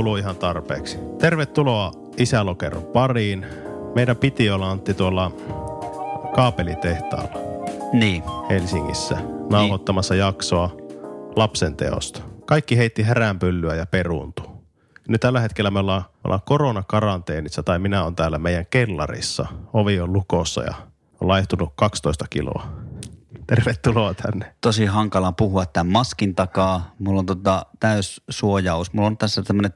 Kuuluu. 0.00 0.16
Ihan 0.16 0.36
tarpeeksi. 0.36 0.98
Tervetuloa 1.18 1.92
Isälokeron 2.16 2.82
pariin. 2.82 3.46
Meidän 3.94 4.16
piti 4.16 4.50
olla 4.50 4.70
Antti 4.70 4.94
tuolla 4.94 5.32
kaapelitehtaalla 6.34 7.38
Niin. 7.92 8.22
Helsingissä 8.50 9.18
nauhoittamassa 9.50 10.14
jaksoa 10.14 10.76
lapsen 11.36 11.76
teosta. 11.76 12.22
Kaikki 12.46 12.76
heitti 12.76 13.02
häränpyllyä 13.02 13.74
ja 13.74 13.86
peruuntui. 13.86 14.46
Nyt 15.08 15.20
tällä 15.20 15.40
hetkellä 15.40 15.70
me 15.70 15.78
ollaan, 15.78 16.02
me 16.02 16.20
ollaan 16.24 16.42
koronakaranteenissa 16.46 17.62
tai 17.62 17.78
minä 17.78 18.04
on 18.04 18.16
täällä 18.16 18.38
meidän 18.38 18.66
kellarissa. 18.70 19.46
Ovi 19.72 20.00
on 20.00 20.12
lukossa 20.12 20.62
ja 20.62 20.74
on 21.20 21.28
laihtunut 21.28 21.72
12 21.76 22.24
kiloa. 22.30 22.66
Tervetuloa 23.50 24.14
tänne. 24.14 24.54
Tosi 24.60 24.86
hankala 24.86 25.32
puhua 25.32 25.66
tämän 25.66 25.92
maskin 25.92 26.34
takaa. 26.34 26.94
Mulla 26.98 27.18
on 27.18 27.26
tota 27.26 27.66
täys 27.80 28.22
suojaus. 28.28 28.92
Mulla 28.92 29.06
on 29.06 29.16
tässä 29.16 29.42
tämmönen 29.42 29.72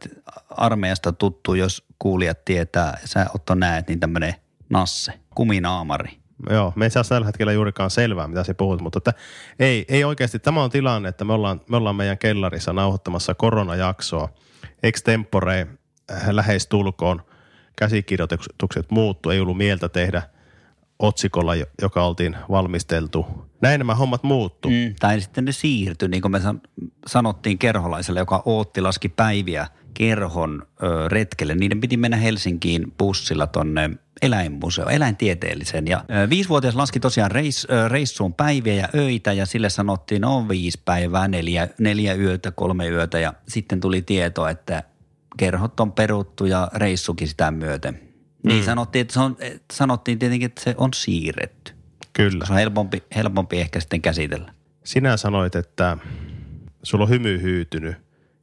armeijasta 0.50 1.12
tuttu, 1.12 1.54
jos 1.54 1.84
kuulijat 1.98 2.44
tietää. 2.44 2.98
Sä 3.04 3.26
Otto 3.34 3.54
näet, 3.54 3.88
niin 3.88 4.00
tämmönen 4.00 4.34
nasse, 4.70 5.12
kuminaamari. 5.34 6.18
Joo, 6.50 6.72
me 6.76 6.84
ei 6.84 6.90
saa 6.90 7.04
tällä 7.04 7.26
hetkellä 7.26 7.52
juurikaan 7.52 7.90
selvää, 7.90 8.28
mitä 8.28 8.44
se 8.44 8.54
puhut, 8.54 8.80
mutta 8.80 8.98
että 8.98 9.12
ei, 9.58 9.84
ei 9.88 10.04
oikeasti. 10.04 10.38
Tämä 10.38 10.62
on 10.62 10.70
tilanne, 10.70 11.08
että 11.08 11.24
me 11.24 11.32
ollaan, 11.32 11.60
me 11.68 11.76
ollaan 11.76 11.96
meidän 11.96 12.18
kellarissa 12.18 12.72
nauhoittamassa 12.72 13.34
koronajaksoa. 13.34 14.28
Extempore 14.82 15.66
äh, 16.12 16.28
lähestulkoon 16.30 17.22
käsikirjoitukset 17.76 18.90
muuttu, 18.90 19.30
ei 19.30 19.40
ollut 19.40 19.56
mieltä 19.56 19.88
tehdä 19.88 20.22
otsikolla, 20.98 21.54
jo- 21.54 21.66
joka 21.82 22.04
oltiin 22.04 22.36
valmisteltu. 22.50 23.26
Näin 23.60 23.78
nämä 23.78 23.94
hommat 23.94 24.22
muuttu. 24.22 24.68
Mm. 24.68 24.94
Tai 25.00 25.20
sitten 25.20 25.44
ne 25.44 25.52
siirtyi, 25.52 26.08
niin 26.08 26.22
kuin 26.22 26.32
me 26.32 26.40
san- 26.40 26.60
sanottiin 27.06 27.58
kerholaiselle, 27.58 28.20
joka 28.20 28.42
ootti 28.44 28.80
laski 28.80 29.08
päiviä 29.08 29.66
kerhon 29.94 30.62
ö, 30.82 31.08
retkelle. 31.08 31.54
Niiden 31.54 31.80
piti 31.80 31.96
mennä 31.96 32.16
Helsinkiin 32.16 32.92
bussilla 32.98 33.46
tonne 33.46 33.90
eläinmuseo, 34.22 34.88
eläintieteelliseen. 34.88 35.86
Ja 35.86 36.04
ö, 36.24 36.30
viisivuotias 36.30 36.74
laski 36.74 37.00
tosiaan 37.00 37.30
reis, 37.30 37.66
ö, 37.70 37.88
reissuun 37.88 38.34
päiviä 38.34 38.74
ja 38.74 38.88
öitä 38.94 39.32
ja 39.32 39.46
sille 39.46 39.70
sanottiin, 39.70 40.20
no 40.20 40.48
viisi 40.48 40.80
päivää, 40.84 41.28
neljä, 41.28 41.68
neljä 41.78 42.14
yötä, 42.14 42.50
kolme 42.50 42.88
yötä. 42.88 43.18
Ja 43.18 43.32
sitten 43.48 43.80
tuli 43.80 44.02
tieto, 44.02 44.48
että 44.48 44.82
kerhot 45.36 45.80
on 45.80 45.92
peruttu 45.92 46.46
ja 46.46 46.68
reissukin 46.74 47.28
sitä 47.28 47.50
myöten. 47.50 48.00
Niin 48.44 48.60
Mm. 48.60 48.64
sanottiin, 48.64 49.00
että 49.00 49.14
se 49.14 49.20
on, 49.20 49.36
että 49.40 49.76
sanottiin 49.76 50.18
tietenkin, 50.18 50.46
että 50.46 50.62
se 50.62 50.74
on 50.78 50.90
siirretty. 50.94 51.72
Kyllä. 52.12 52.46
Se 52.46 52.52
on 52.52 52.58
helpompi, 52.58 53.02
helpompi 53.16 53.60
ehkä 53.60 53.80
sitten 53.80 54.02
käsitellä. 54.02 54.52
Sinä 54.84 55.16
sanoit, 55.16 55.54
että 55.56 55.96
sulla 56.82 57.04
on 57.04 57.10
hymy 57.10 57.42
hyytynyt 57.42 57.96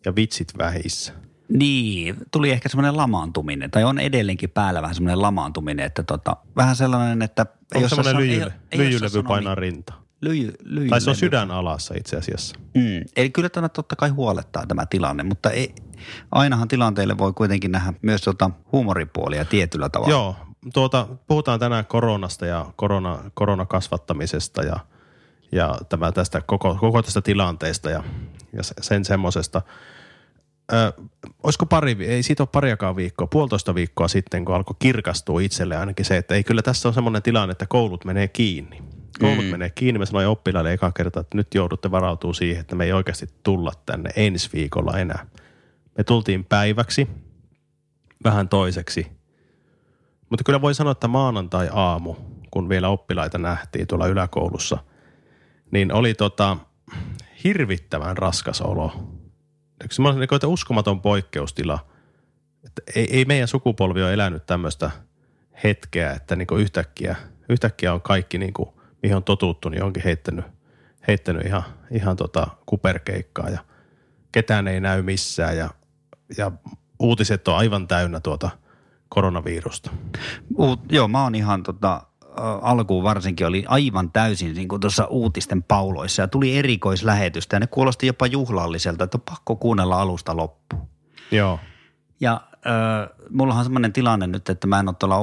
ja 0.05 0.16
vitsit 0.16 0.47
vähissä. 0.58 1.13
Niin, 1.49 2.16
tuli 2.31 2.52
ehkä 2.52 2.69
semmoinen 2.69 2.97
lamaantuminen, 2.97 3.71
tai 3.71 3.83
on 3.83 3.99
edelleenkin 3.99 4.49
päällä 4.49 4.81
vähän 4.81 4.95
semmoinen 4.95 5.21
lamaantuminen, 5.21 5.85
että 5.85 6.03
tota, 6.03 6.38
vähän 6.55 6.75
sellainen, 6.75 7.21
että... 7.21 7.45
Onko 7.75 7.89
semmoinen 7.89 8.17
lyijy, 8.17 8.45
lyijylevy 8.76 9.23
painaa 9.23 9.53
niin- 9.55 9.58
rinta? 9.58 9.93
Lyijy, 10.21 10.54
lyijylevy. 10.64 10.89
Tai 10.89 11.02
se 11.02 11.09
on 11.09 11.15
sydän 11.15 11.52
alassa 11.52 11.93
itse 11.98 12.17
asiassa. 12.17 12.55
Mm. 12.73 13.04
Eli 13.15 13.30
kyllä 13.30 13.49
tämä 13.49 13.70
totta 13.70 13.95
kai 13.95 14.09
huolettaa 14.09 14.65
tämä 14.67 14.86
tilanne, 14.86 15.23
mutta 15.23 15.49
ei, 15.49 15.76
ainahan 16.32 16.67
tilanteelle 16.67 17.17
voi 17.17 17.33
kuitenkin 17.33 17.71
nähdä 17.71 17.93
myös 18.02 18.21
tota 18.21 18.52
huumoripuolia 18.71 19.45
tietyllä 19.45 19.89
tavalla. 19.89 20.14
Joo, 20.14 20.36
tuota, 20.73 21.08
puhutaan 21.27 21.59
tänään 21.59 21.86
koronasta 21.86 22.45
ja 22.45 22.65
korona, 22.76 23.20
koronakasvattamisesta 23.33 24.64
ja, 24.64 24.80
ja 25.52 25.76
tämä 25.89 26.11
tästä 26.11 26.42
koko, 26.42 26.77
koko 26.80 27.02
tästä 27.02 27.21
tilanteesta 27.21 27.89
ja, 27.89 28.03
ja 28.53 28.64
se- 28.64 28.76
sen 28.82 29.05
semmoisesta. 29.05 29.61
Ö, 30.73 30.93
olisiko 31.43 31.65
pari, 31.65 31.98
ei 31.99 32.23
siitä 32.23 32.43
ole 32.43 32.49
pariakaan 32.52 32.95
viikkoa, 32.95 33.27
puolitoista 33.27 33.76
viikkoa 33.76 34.08
sitten, 34.08 34.45
kun 34.45 34.55
alkoi 34.55 34.76
kirkastua 34.80 35.42
itselle 35.42 35.77
ainakin 35.77 36.05
se, 36.05 36.17
että 36.17 36.36
ei 36.36 36.43
kyllä 36.43 36.61
tässä 36.61 36.88
on 36.88 36.93
semmoinen 36.93 37.21
tilanne, 37.21 37.52
että 37.52 37.65
koulut 37.65 38.05
menee 38.05 38.27
kiinni. 38.27 38.83
Koulut 39.21 39.45
mm. 39.45 39.52
menee 39.52 39.70
kiinni. 39.70 39.99
Mä 39.99 40.05
sanoin 40.05 40.27
oppilaille 40.27 40.73
eka 40.73 40.92
kerta, 40.92 41.20
että 41.20 41.37
nyt 41.37 41.55
joudutte 41.55 41.92
varautua 41.92 42.33
siihen, 42.33 42.61
että 42.61 42.76
me 42.76 42.86
ei 42.86 42.93
oikeasti 42.93 43.30
tulla 43.43 43.71
tänne 43.86 44.09
ensi 44.15 44.49
viikolla 44.54 44.99
enää. 44.99 45.26
Me 45.98 46.04
tultiin 46.04 46.45
päiväksi, 46.45 47.08
vähän 48.23 48.49
toiseksi– 48.49 49.08
mutta 50.32 50.43
kyllä 50.43 50.61
voi 50.61 50.73
sanoa, 50.73 50.92
että 50.92 51.08
maanantai-aamu, 51.08 52.15
kun 52.52 52.70
vielä 52.70 52.89
oppilaita 52.89 53.37
nähtiin 53.37 53.87
tuolla 53.87 54.08
yläkoulussa, 54.08 54.77
niin 55.71 55.93
oli 55.93 56.14
tota 56.14 56.58
hirvittävän 57.43 58.17
raskas 58.17 58.61
olo. 58.61 58.92
Semmoinen 59.92 60.20
niin 60.20 60.36
että 60.36 60.48
uskomaton 60.48 61.02
poikkeustila. 61.02 61.80
Että 62.65 62.82
ei, 62.95 63.17
ei 63.17 63.26
meidän 63.26 63.48
sukupolvi 63.48 64.03
ole 64.03 64.14
elänyt 64.14 64.45
tämmöistä 64.45 64.92
hetkeä, 65.64 66.11
että 66.11 66.36
niin 66.36 66.48
yhtäkkiä, 66.58 67.15
yhtäkkiä 67.49 67.93
on 67.93 68.02
kaikki, 68.02 68.38
niin 68.38 68.53
kuin, 68.53 68.70
mihin 69.04 69.16
on 69.16 69.23
totuttu, 69.23 69.70
niin 69.70 69.84
onkin 69.84 70.04
heittänyt, 70.04 70.45
heittänyt 71.08 71.45
ihan, 71.45 71.64
ihan 71.92 72.16
tota 72.16 72.48
kuperkeikkaa 72.66 73.50
ja 73.50 73.60
ketään 74.32 74.67
ei 74.67 74.80
näy 74.80 75.02
missään 75.02 75.58
ja, 75.58 75.70
ja 76.38 76.52
uutiset 77.00 77.48
on 77.48 77.58
aivan 77.58 77.88
täynnä 77.88 78.20
tuota 78.20 78.50
koronavirusta. 79.10 79.92
Uut, 80.58 80.80
joo, 80.92 81.08
mä 81.08 81.23
oon 81.23 81.36
ihan 81.36 81.64
tota, 81.64 82.04
alkuun 82.62 83.04
varsinkin 83.04 83.48
oli 83.48 83.66
aivan 83.67 84.12
täysin 84.12 84.54
niin 84.54 84.67
kuin 84.67 84.80
tuossa 84.80 85.06
uutisten 85.06 85.64
pauloissa 85.64 86.22
ja 86.22 86.28
tuli 86.28 86.58
erikoislähetystä 86.58 87.56
ja 87.56 87.60
ne 87.60 87.68
kuulosti 87.68 88.08
jopa 88.08 88.28
juhlalliselta, 88.28 89.04
että 89.04 89.18
on 89.18 89.22
pakko 89.22 89.56
kuunnella 89.56 90.02
alusta 90.02 90.38
loppuun. 90.38 90.88
Joo. 91.32 91.60
Ja 92.20 92.42
äh, 92.54 93.10
mulla 93.30 93.56
on 93.56 93.64
semmoinen 93.64 93.94
tilanne 93.94 94.28
nyt, 94.28 94.50
että 94.50 94.68
mä 94.68 94.80
en 94.80 94.88
ole 94.88 94.95
tuolla 95.00 95.18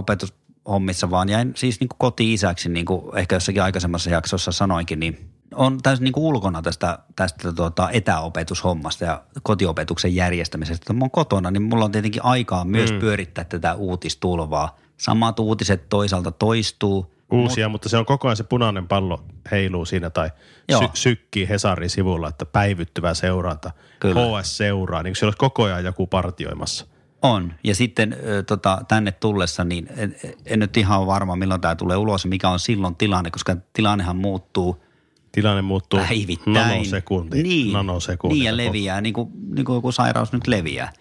opetushommissa, 0.68 1.10
vaan 1.10 1.28
jäin 1.28 1.52
siis 1.56 1.80
niin 1.80 1.88
kuin 1.88 1.98
koti-isäksi, 1.98 2.68
niin 2.68 2.86
kuin 2.86 3.18
ehkä 3.18 3.36
jossakin 3.36 3.62
aikaisemmassa 3.62 4.10
jaksossa 4.10 4.52
sanoinkin, 4.52 5.00
niin 5.00 5.30
on 5.54 5.78
täysin 5.82 6.04
niin 6.04 6.12
kuin 6.12 6.24
ulkona 6.24 6.62
tästä, 6.62 6.98
tästä 7.16 7.52
tuota 7.52 7.90
etäopetushommasta 7.90 9.04
ja 9.04 9.22
kotiopetuksen 9.42 10.14
järjestämisestä. 10.14 10.86
Kun 10.86 10.96
mä 10.96 11.04
oon 11.04 11.10
kotona, 11.10 11.50
niin 11.50 11.62
mulla 11.62 11.84
on 11.84 11.92
tietenkin 11.92 12.24
aikaa 12.24 12.64
myös 12.64 12.92
mm. 12.92 12.98
pyörittää 12.98 13.44
tätä 13.44 13.74
uutistulvaa. 13.74 14.76
Samat 14.96 15.38
uutiset 15.38 15.88
toisaalta 15.88 16.30
toistuu. 16.30 17.14
Uusia, 17.32 17.68
mutta 17.68 17.88
se 17.88 17.96
on 17.96 18.06
koko 18.06 18.28
ajan 18.28 18.36
se 18.36 18.44
punainen 18.44 18.88
pallo 18.88 19.24
heiluu 19.50 19.84
siinä 19.84 20.10
tai 20.10 20.30
Joo. 20.68 20.80
sy- 20.80 20.88
sykkii 20.94 21.48
Hesarin 21.48 21.90
sivulla, 21.90 22.28
että 22.28 22.46
päivittyvä 22.46 23.14
seuranta. 23.14 23.70
Kyllä. 24.00 24.20
HS 24.40 24.56
seuraa, 24.56 25.02
niin 25.02 25.10
kuin 25.10 25.16
siellä 25.16 25.28
olisi 25.28 25.38
koko 25.38 25.64
ajan 25.64 25.84
joku 25.84 26.06
partioimassa. 26.06 26.86
On. 27.22 27.54
Ja 27.64 27.74
sitten 27.74 28.16
tota, 28.46 28.78
tänne 28.88 29.12
tullessa, 29.12 29.64
niin 29.64 29.88
en, 29.96 30.16
en 30.46 30.58
nyt 30.58 30.76
ihan 30.76 30.98
ole 30.98 31.06
varma, 31.06 31.36
milloin 31.36 31.60
tämä 31.60 31.74
tulee 31.76 31.96
ulos 31.96 32.24
ja 32.24 32.28
mikä 32.28 32.48
on 32.48 32.58
silloin 32.60 32.96
tilanne, 32.96 33.30
koska 33.30 33.56
tilannehan 33.72 34.16
muuttuu 34.16 34.84
Tilanne 35.32 35.62
muuttuu 35.62 36.00
päivittäin. 36.00 36.54
nanosekunti. 36.54 37.42
Niin, 37.42 37.72
nanosekunti. 37.72 38.34
niin 38.34 38.44
ja 38.44 38.56
leviää, 38.56 39.00
niin 39.00 39.12
kuin, 39.14 39.28
niin 39.54 39.64
kuin 39.64 39.74
joku 39.74 39.92
sairaus 39.92 40.32
nyt 40.32 40.46
leviää. 40.46 40.92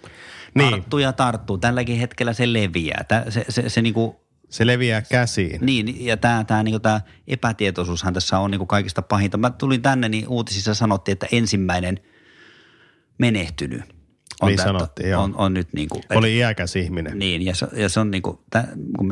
Niin. 0.56 0.72
Tarttuu 0.72 1.00
ja 1.00 1.14
tarttuu. 1.14 1.58
Tälläkin 1.58 1.98
hetkellä 2.00 2.34
se 2.34 2.54
leviää. 2.54 3.04
Tää, 3.08 3.32
se, 3.32 3.46
se, 3.50 3.70
se 3.70 3.82
niin 3.82 3.94
kuin, 3.94 4.16
Se 4.50 4.68
leviää 4.68 5.02
käsiin. 5.02 5.60
niin, 5.66 6.06
ja 6.06 6.18
tämä, 6.18 6.44
tämä, 6.44 6.64
niin 6.64 6.82
tämä 6.82 7.02
epätietoisuushan 7.28 8.14
tässä 8.14 8.40
on 8.40 8.52
niin 8.52 8.60
kuin 8.60 8.68
kaikista 8.68 9.02
pahinta. 9.02 9.38
Mä 9.38 9.50
tulin 9.50 9.82
tänne, 9.82 10.10
niin 10.10 10.28
uutisissa 10.28 10.74
sanottiin, 10.74 11.14
että 11.14 11.28
ensimmäinen 11.32 12.00
menehtynyt 13.18 13.97
on, 14.42 14.48
Niin 14.48 14.60
sanottiin, 14.60 15.10
joo. 15.10 15.24
on, 15.24 15.36
on 15.36 15.54
nyt 15.54 15.68
niin 15.74 15.90
kuin, 15.90 16.04
Oli 16.16 16.38
iäkäs 16.38 16.76
ihminen. 16.76 17.20
niin, 17.20 17.46
ja 17.46 17.56
se, 17.56 17.68
ja 17.74 17.90
se 17.90 18.00
on 18.00 18.12
niin 18.12 18.22
kuin, 18.22 18.40
tä, 18.50 18.64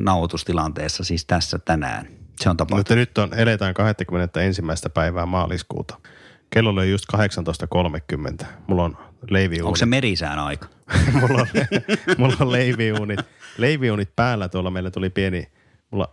nauhoitustilanteessa 0.02 1.04
siis 1.04 1.26
tässä 1.26 1.60
tänään. 1.60 2.08
Se 2.42 2.50
on 2.50 2.58
tapahtunut. 2.58 2.80
Mutta 2.80 2.96
nyt 2.96 3.18
on, 3.18 3.34
eletään 3.34 3.74
21. 3.74 4.62
päivää 4.94 5.26
maaliskuuta. 5.26 6.00
Kello 6.50 6.70
oli 6.70 6.92
just 6.92 7.06
18.30. 8.42 8.46
Mulla 8.68 8.84
on 8.84 8.98
leiviuunit. 9.30 9.66
Onko 9.66 9.76
se 9.76 9.86
merisään 9.86 10.40
aika? 10.40 10.68
mulla, 11.22 11.42
on, 11.42 11.48
mulla 12.18 12.36
on 12.40 12.52
leiviuunit, 12.52 13.20
leiviuunit 13.58 14.16
päällä 14.16 14.50
tuolla. 14.50 14.72
Meillä 14.72 14.92
tuli 14.92 15.10
pieni, 15.10 15.48
mulla 15.92 16.10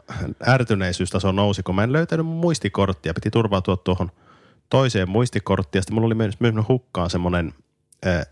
ärtyneisyys-taso 0.49 1.33
nousi, 1.33 1.63
kun 1.63 1.75
mä 1.75 1.85
en 1.85 1.93
löytänyt 1.93 2.27
mun 2.27 2.37
muistikorttia. 2.37 3.15
Piti 3.15 3.31
turvautua 3.31 3.77
tuohon 3.77 4.11
toiseen 4.71 5.11
muistikorttiin. 5.11 5.79
Ja 5.79 5.83
sitten 5.83 5.95
mulla 5.95 6.07
oli 6.07 6.15
myös, 6.15 6.41
myös 6.41 6.55
hukkaan 6.69 7.11
semmoinen, 7.11 7.55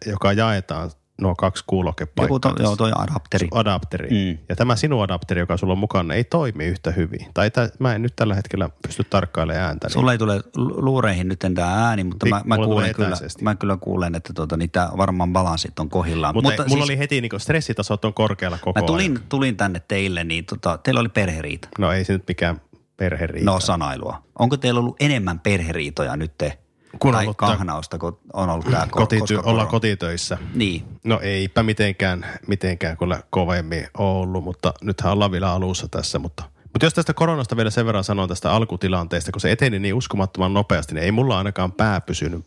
joka 0.07 0.33
jaetaan 0.33 0.91
nuo 1.21 1.35
kaksi 1.35 1.65
kuulokepaikkaa. 1.67 2.25
Joku 2.25 2.39
to, 2.41 2.63
joo, 2.63 2.77
toi 2.77 2.93
adapteri. 2.95 3.49
adapteri. 3.53 4.09
Mm. 4.11 4.39
Ja 4.49 4.57
tämä 4.57 4.77
sinun 4.77 5.03
adapteri, 5.03 5.41
joka 5.41 5.57
sulla 5.57 5.73
on 5.73 5.79
mukana, 5.79 6.15
ei 6.15 6.25
toimi 6.25 6.65
yhtä 6.65 6.91
hyvin. 6.91 7.27
Tai 7.35 7.51
tä, 7.51 7.71
mä 7.79 7.95
en 7.95 8.03
nyt 8.03 8.17
tällä 8.17 8.35
hetkellä 8.35 8.71
pysty 8.87 9.05
tarkkailemaan 9.05 9.65
ääntä. 9.65 9.87
Niin 9.87 9.93
Sulla 9.93 10.13
ei 10.13 10.19
tule 10.19 10.41
lu- 10.57 10.85
luureihin 10.85 11.29
nyt 11.29 11.39
tämä 11.39 11.87
ääni, 11.89 12.05
mutta 12.05 12.27
Pik- 12.27 12.31
mä, 12.31 12.43
mä, 12.45 12.55
mulla 12.55 12.69
kuulen 12.69 12.95
kyllä, 12.95 13.17
mä 13.43 13.55
kyllä 13.55 13.77
kuulen, 13.77 14.15
että 14.15 14.33
tota, 14.33 14.57
niitä 14.57 14.89
varmaan 14.97 15.33
balanssit 15.33 15.79
on 15.79 15.91
kohillaan. 15.91 16.35
mutta, 16.35 16.51
mutta 16.51 16.63
mulla 16.63 16.85
siis, 16.87 16.91
oli 16.91 16.99
heti 16.99 17.21
niin 17.21 17.41
stressitasot 17.41 18.05
on 18.05 18.15
korkealla 18.15 18.59
koko 18.59 18.81
mä 18.81 18.87
tulin, 18.87 19.13
ajan. 19.13 19.25
tulin 19.29 19.57
tänne 19.57 19.83
teille, 19.89 20.25
niin 20.25 20.45
tota, 20.45 20.79
teillä 20.79 21.01
oli 21.01 21.09
perheriita. 21.09 21.69
No 21.79 21.93
ei 21.93 22.05
se 22.05 22.13
nyt 22.13 22.25
mikään 22.29 22.61
perheriita. 22.97 23.51
No 23.51 23.61
sanailua. 23.61 24.23
Onko 24.39 24.57
teillä 24.57 24.81
ollut 24.81 24.97
enemmän 25.01 25.41
perheriitoja 25.41 26.17
nyt 26.17 26.39
te? 26.39 26.59
Kun 26.99 27.13
tai 27.13 27.25
ollut 27.25 27.37
kahnausta, 27.37 27.99
kun 27.99 28.19
on 28.33 28.51
ollut 28.51 28.67
tämä 28.71 28.87
Kotity- 28.97 29.43
ollaan 29.45 29.69
kotitöissä. 29.69 30.39
Niin, 30.55 30.85
No 31.05 31.21
eipä 31.23 31.63
mitenkään, 31.63 32.27
mitenkään 32.47 32.97
kyllä 32.97 33.23
kovemmin 33.31 33.87
ollut, 33.99 34.45
mutta 34.45 34.75
nythän 34.83 35.13
ollaan 35.13 35.31
vielä 35.31 35.53
alussa 35.53 35.89
tässä. 35.89 36.19
Mutta, 36.19 36.45
mutta 36.63 36.87
jos 36.87 36.95
tästä 36.95 37.15
koronasta 37.15 37.57
vielä 37.57 37.71
sen 37.71 37.87
verran 37.87 38.05
sanon 38.05 38.29
tästä 38.29 38.53
alkutilanteesta, 38.53 39.33
kun 39.33 39.41
se 39.41 39.53
eteni 39.53 39.79
niin 39.79 39.95
uskomattoman 39.95 40.55
nopeasti, 40.55 40.95
niin 40.95 41.05
ei 41.05 41.13
mulla 41.13 41.39
ainakaan 41.39 41.73
pää 41.73 42.01
pysynyt, 42.01 42.47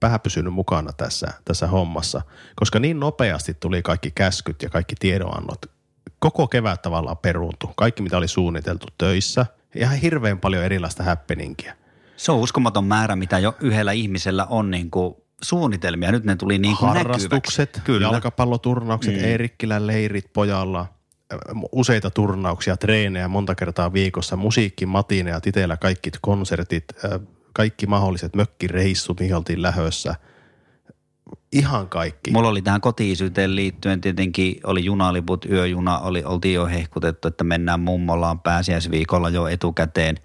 pää 0.00 0.18
pysynyt 0.18 0.52
mukana 0.52 0.92
tässä, 0.92 1.32
tässä 1.44 1.66
hommassa, 1.66 2.22
koska 2.56 2.78
niin 2.78 3.00
nopeasti 3.00 3.54
tuli 3.54 3.82
kaikki 3.82 4.10
käskyt 4.10 4.62
ja 4.62 4.70
kaikki 4.70 4.94
tiedonannot. 4.98 5.66
Koko 6.18 6.48
kevät 6.48 6.82
tavallaan 6.82 7.18
peruuntui. 7.18 7.72
Kaikki, 7.76 8.02
mitä 8.02 8.16
oli 8.16 8.28
suunniteltu 8.28 8.86
töissä. 8.98 9.46
Ihan 9.74 9.96
hirveän 9.96 10.38
paljon 10.38 10.64
erilaista 10.64 11.02
happeningia. 11.02 11.74
Se 12.16 12.32
on 12.32 12.38
uskomaton 12.38 12.84
määrä, 12.84 13.16
mitä 13.16 13.38
jo 13.38 13.54
yhdellä 13.60 13.92
ihmisellä 13.92 14.44
on 14.44 14.70
niin 14.70 14.90
kuin 14.90 15.14
suunnitelmia. 15.42 16.12
Nyt 16.12 16.24
ne 16.24 16.36
tuli 16.36 16.58
niin 16.58 16.76
kuin 16.76 16.88
harrastukset, 16.88 17.68
näkyväksi. 17.68 17.86
Kyllä. 17.86 18.06
jalkapalloturnaukset, 18.06 19.14
mm. 19.14 19.24
Eerikkilän 19.24 19.86
leirit 19.86 20.32
pojalla, 20.32 20.86
ö, 21.32 21.36
useita 21.72 22.10
turnauksia, 22.10 22.76
treenejä 22.76 23.28
monta 23.28 23.54
kertaa 23.54 23.92
viikossa, 23.92 24.36
musiikki, 24.36 24.86
matineja, 24.86 25.40
titeillä 25.40 25.76
kaikki 25.76 26.10
konsertit, 26.20 26.84
ö, 27.04 27.20
kaikki 27.52 27.86
mahdolliset 27.86 28.36
mökkireissut, 28.36 29.20
mihin 29.20 29.36
oltiin 29.36 29.62
lähössä. 29.62 30.14
Ihan 31.52 31.88
kaikki. 31.88 32.30
Mulla 32.30 32.48
oli 32.48 32.62
tähän 32.62 32.80
kotiisyyteen 32.80 33.56
liittyen 33.56 34.00
tietenkin 34.00 34.60
oli 34.64 34.84
junaliput, 34.84 35.44
yöjuna, 35.44 35.98
oli, 35.98 36.24
oltiin 36.24 36.54
jo 36.54 36.66
hehkutettu, 36.66 37.28
että 37.28 37.44
mennään 37.44 37.80
mummolaan 37.80 38.40
pääsiäisviikolla 38.40 39.28
jo 39.28 39.46
etukäteen. 39.46 40.16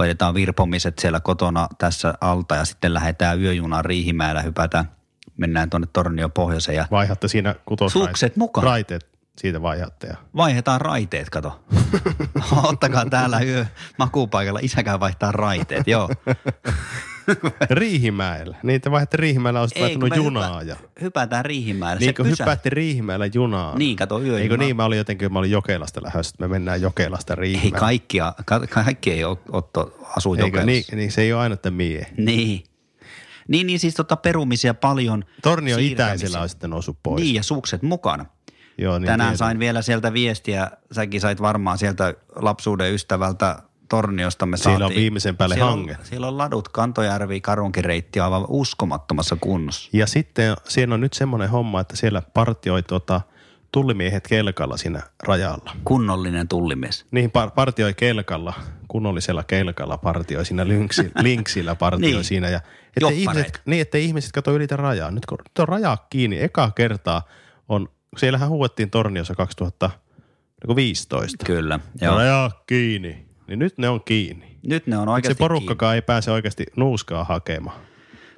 Hoidetaan 0.00 0.34
virpomiset 0.34 0.98
siellä 0.98 1.20
kotona 1.20 1.68
tässä 1.78 2.14
alta 2.20 2.54
ja 2.54 2.64
sitten 2.64 2.94
lähdetään 2.94 3.40
yöjunaan 3.40 3.84
Riihimäellä, 3.84 4.42
hypätään, 4.42 4.90
mennään 5.36 5.70
tuonne 5.70 5.88
Tornio 5.92 6.28
pohjoiseen 6.28 6.76
ja 6.76 6.86
Vaihatte 6.90 7.28
siinä 7.28 7.54
kutosraiteet. 7.64 8.36
Mukaan. 8.36 8.64
Raiteet 8.64 9.08
siitä 9.38 9.62
vaihatte. 9.62 10.06
Ja. 10.06 10.16
vaihdetaan 10.36 10.80
raiteet, 10.80 11.30
kato. 11.30 11.64
Ottakaa 12.62 13.06
täällä 13.06 13.40
yö 13.40 13.66
makuupaikalla, 13.98 14.58
isäkään 14.62 15.00
vaihtaa 15.00 15.32
raiteet, 15.32 15.86
joo. 15.86 16.08
Riihimäellä. 17.70 18.56
Niin 18.62 18.80
te 18.80 18.90
vaihdatte 18.90 19.16
Riihimäellä, 19.16 19.60
olisit 19.60 19.76
Ei, 19.78 19.82
vaihtanut 19.82 20.16
junaa. 20.16 20.60
hypä- 20.60 20.70
ja... 20.70 20.76
Hypätään 21.02 21.44
Riihimäelle. 21.44 22.00
Niin 22.00 22.14
kun 22.14 22.26
pysä- 22.26 22.44
hyppäätte 22.44 22.70
Riihimäellä 22.70 23.26
junaan. 23.34 23.78
Niin, 23.78 23.96
kato 23.96 24.20
yöjuna. 24.20 24.38
Eikö 24.38 24.56
niin, 24.56 24.76
mä 24.76 24.84
olin 24.84 24.98
jotenkin, 24.98 25.32
mä 25.32 25.38
olin 25.38 25.50
Jokelasta 25.50 26.02
lähdössä, 26.02 26.30
että 26.34 26.44
me 26.44 26.48
mennään 26.48 26.82
Jokelasta 26.82 27.32
Ei 27.34 27.40
Riihimäelle. 27.40 27.78
kaikkia, 27.78 28.32
ka- 28.44 28.66
kaikki 28.66 29.10
ei 29.12 29.24
Otto 29.24 29.98
asu 30.16 30.34
Eikö 30.34 30.46
Jokelassa. 30.46 30.66
niin, 30.66 30.84
niin, 30.92 31.12
se 31.12 31.22
ei 31.22 31.32
ole 31.32 31.42
aina, 31.42 31.52
että 31.54 31.70
mie. 31.70 32.06
Niin. 32.16 32.64
Niin, 33.48 33.66
niin 33.66 33.78
siis 33.80 33.94
tota 33.94 34.16
perumisia 34.16 34.74
paljon. 34.74 35.24
Tornio 35.42 35.76
itäisellä 35.80 36.40
on 36.40 36.48
sitten 36.48 36.70
noussut 36.70 36.98
pois. 37.02 37.22
Niin, 37.22 37.34
ja 37.34 37.42
sukset 37.42 37.82
mukana. 37.82 38.26
Joo, 38.78 38.98
niin 38.98 39.06
Tänään 39.06 39.28
tiedän. 39.28 39.38
sain 39.38 39.58
vielä 39.58 39.82
sieltä 39.82 40.12
viestiä, 40.12 40.70
säkin 40.92 41.20
sait 41.20 41.40
varmaan 41.42 41.78
sieltä 41.78 42.14
lapsuuden 42.36 42.94
ystävältä 42.94 43.62
Torniosta 43.90 44.46
me 44.46 44.56
Siellä 44.56 44.86
on 44.86 44.94
viimeisen 44.94 45.36
päälle 45.36 45.54
siellä 45.54 45.70
hange. 45.70 45.96
On, 46.00 46.06
siellä 46.06 46.28
on 46.28 46.38
ladut, 46.38 46.68
Kantojärvi, 46.68 47.40
Karunkireitti 47.40 48.20
on 48.20 48.24
aivan 48.24 48.44
uskomattomassa 48.48 49.36
kunnossa. 49.40 49.90
Ja 49.92 50.06
sitten 50.06 50.56
siellä 50.68 50.94
on 50.94 51.00
nyt 51.00 51.12
semmoinen 51.12 51.50
homma, 51.50 51.80
että 51.80 51.96
siellä 51.96 52.22
partioi 52.34 52.82
tota, 52.82 53.20
tullimiehet 53.72 54.28
kelkalla 54.28 54.76
siinä 54.76 55.02
rajalla. 55.22 55.72
Kunnollinen 55.84 56.48
tullimies. 56.48 57.06
Niin 57.10 57.30
par- 57.30 57.50
partioi 57.54 57.94
kelkalla, 57.94 58.52
kunnollisella 58.88 59.44
kelkalla 59.44 59.98
partioi 59.98 60.44
siinä 60.46 60.68
lynksi, 60.68 61.10
linksillä 61.22 61.74
partioi 61.74 62.12
Niin. 62.12 62.24
siinä. 62.24 62.48
Ja 62.48 62.60
ettei 62.96 63.20
ihmiset, 63.22 63.62
niin, 63.64 63.80
ettei 63.82 64.04
ihmiset 64.04 64.32
kato 64.32 64.54
ylitä 64.54 64.76
rajaa. 64.76 65.10
Nyt 65.10 65.26
kun 65.26 65.38
on 65.58 65.68
raja 65.68 65.96
kiinni, 66.10 66.42
eka 66.42 66.70
kertaa 66.70 67.22
on, 67.68 67.88
siellähän 68.16 68.48
huuettiin 68.48 68.90
Torniossa 68.90 69.34
2015. 69.34 71.46
Kyllä, 71.46 71.80
joo. 72.00 72.14
Raja 72.14 72.50
kiinni, 72.66 73.26
niin 73.50 73.58
nyt 73.58 73.78
ne 73.78 73.88
on 73.88 74.00
kiinni. 74.04 74.56
Nyt 74.66 74.86
ne 74.86 74.98
on 74.98 75.04
Se 75.06 75.10
oikeasti 75.10 75.38
kiinni. 75.38 75.48
porukkakaan 75.48 75.94
ei 75.94 76.02
pääse 76.02 76.30
oikeasti 76.30 76.66
nuuskaa 76.76 77.24
hakemaan. 77.24 77.80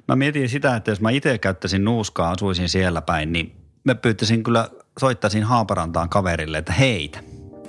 Mä 0.07 0.15
mietin 0.15 0.49
sitä, 0.49 0.75
että 0.75 0.91
jos 0.91 1.01
mä 1.01 1.09
itse 1.09 1.37
käyttäisin 1.37 1.83
nuuskaa, 1.85 2.31
asuisin 2.31 2.69
siellä 2.69 3.01
päin, 3.01 3.33
niin 3.33 3.55
mä 3.83 3.95
pyytäisin 3.95 4.43
kyllä, 4.43 4.69
soittaisin 4.99 5.43
Haaparantaan 5.43 6.09
kaverille, 6.09 6.57
että 6.57 6.73
heitä. 6.73 7.19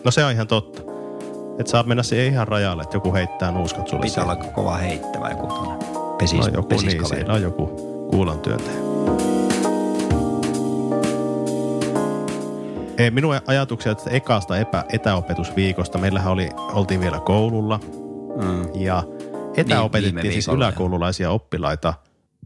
No 0.05 0.11
se 0.11 0.25
on 0.25 0.33
ihan 0.33 0.47
totta. 0.47 0.83
Että 1.59 1.71
saat 1.71 1.87
mennä 1.87 2.03
siihen 2.03 2.33
ihan 2.33 2.49
rajalle, 2.49 2.83
että 2.83 2.97
joku 2.97 3.15
heittää 3.15 3.51
nuuskat 3.51 3.89
sulle. 3.89 4.03
Pitää 4.03 4.25
olla 4.25 4.37
kova 4.37 4.77
heittävä 4.77 5.31
joku 5.31 5.47
tuonne 5.47 5.85
pesis, 6.19 6.39
no 6.39 6.47
joku, 6.55 6.81
niin, 6.81 7.07
siellä 7.07 7.35
on 7.35 7.43
joku 7.43 7.67
kuulan 8.11 8.41
työntäjä. 8.41 9.34
Ei, 12.99 13.11
minun 13.11 13.41
ajatuksia 13.47 13.95
tästä 13.95 14.11
ekasta 14.11 14.59
epä, 14.59 14.85
etäopetusviikosta. 14.89 15.99
Meillähän 15.99 16.33
oli, 16.33 16.49
oltiin 16.57 17.01
vielä 17.01 17.21
koululla 17.21 17.81
Mm. 18.43 18.69
ja 18.75 19.03
Niin, 19.07 19.51
etäopetettiin 19.57 20.15
viime 20.15 20.33
siis 20.33 20.49
yläkoululaisia 20.49 21.31
oppilaita 21.31 21.95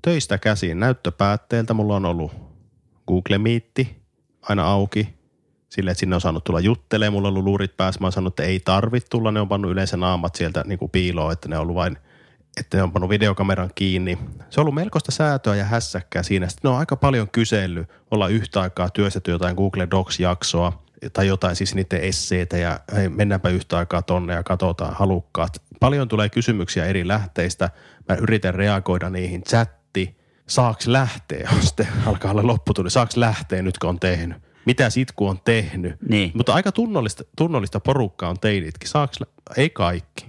töistä 0.03 0.39
käsiin 0.39 0.81
näyttöpäätteeltä. 0.81 1.75
Mulla 1.75 1.97
on 1.97 2.05
ollut 2.05 2.33
Google 3.07 3.39
Meet 3.39 3.81
aina 4.43 4.71
auki 4.71 5.19
sille, 5.69 5.91
että 5.91 6.01
sinne 6.01 6.15
on 6.15 6.21
saanut 6.21 6.45
tulla 6.45 6.61
juttelemaan. 6.61 7.13
Mulla 7.13 7.29
on 7.29 7.33
ollut 7.33 7.45
luurit 7.45 7.77
päässä. 7.77 8.01
Mä 8.01 8.07
oon 8.07 8.13
sanonut, 8.13 8.33
että 8.33 8.51
ei 8.51 8.61
tarvitse 8.61 9.09
tulla. 9.09 9.33
Ne 9.33 9.41
on 9.41 9.49
pannut 9.49 9.73
yleensä 9.73 9.97
naamat 9.97 10.35
sieltä 10.35 10.65
niin 10.67 10.79
kuin 10.79 10.91
piiloon, 10.91 11.33
että 11.33 11.49
ne 11.49 11.57
on 11.57 11.63
ollut 11.63 11.75
vain 11.75 11.99
että 12.61 12.77
ne 12.77 12.83
on 12.83 12.93
pannut 12.93 13.11
videokameran 13.11 13.71
kiinni. 13.75 14.19
Se 14.51 14.61
on 14.61 14.63
ollut 14.63 14.75
melkoista 14.75 15.13
säätöä 15.13 15.57
ja 15.57 15.65
hässäkkää 15.65 16.23
siinä. 16.23 16.49
Sitten 16.49 16.69
ne 16.69 16.73
on 16.73 16.79
aika 16.79 16.97
paljon 16.97 17.29
kysellyt 17.29 17.89
olla 18.11 18.29
yhtä 18.29 18.61
aikaa 18.61 18.91
työstetty 18.91 19.31
jotain 19.31 19.57
Google 19.57 19.89
Docs-jaksoa 19.91 20.73
tai 21.13 21.27
jotain 21.27 21.57
siis 21.57 21.75
niiden 21.75 22.01
esseitä 22.01 22.57
ja 22.57 22.81
hei, 22.95 23.09
mennäänpä 23.09 23.49
yhtä 23.49 23.79
aikaa 23.79 24.03
tonne 24.03 24.35
ja 24.35 24.43
katsotaan 24.43 24.95
halukkaat. 24.95 25.63
Paljon 25.81 26.09
tulee 26.09 26.29
kysymyksiä 26.29 26.87
eri 26.87 27.09
lähteistä. 27.09 27.71
Mä 28.09 28.15
yritän 28.15 28.55
reagoida 28.55 29.11
niihin. 29.11 29.43
Chatti, 29.43 30.17
saaks 30.47 30.87
lähteä, 30.87 31.49
on 31.53 31.63
sitten 31.67 31.89
alkaa 32.07 32.31
olla 32.31 32.47
lopputuli. 32.47 32.91
Saaks 32.91 33.17
lähteä 33.17 33.63
nyt 33.63 33.79
kun 33.79 33.91
on 33.91 34.01
tehnyt? 34.01 34.37
Mitä 34.65 34.91
sit 34.91 35.13
kun 35.13 35.31
on 35.31 35.41
tehnyt? 35.45 35.97
Niin. 36.09 36.33
Mutta 36.35 36.55
aika 36.55 36.73
tunnollista, 36.73 37.25
tunnollista 37.37 37.81
porukkaa 37.81 38.31
on 38.31 38.41
teinitkin. 38.41 38.89
Saaks, 38.89 39.21
lä- 39.21 39.27
ei 39.57 39.71
kaikki. 39.71 40.28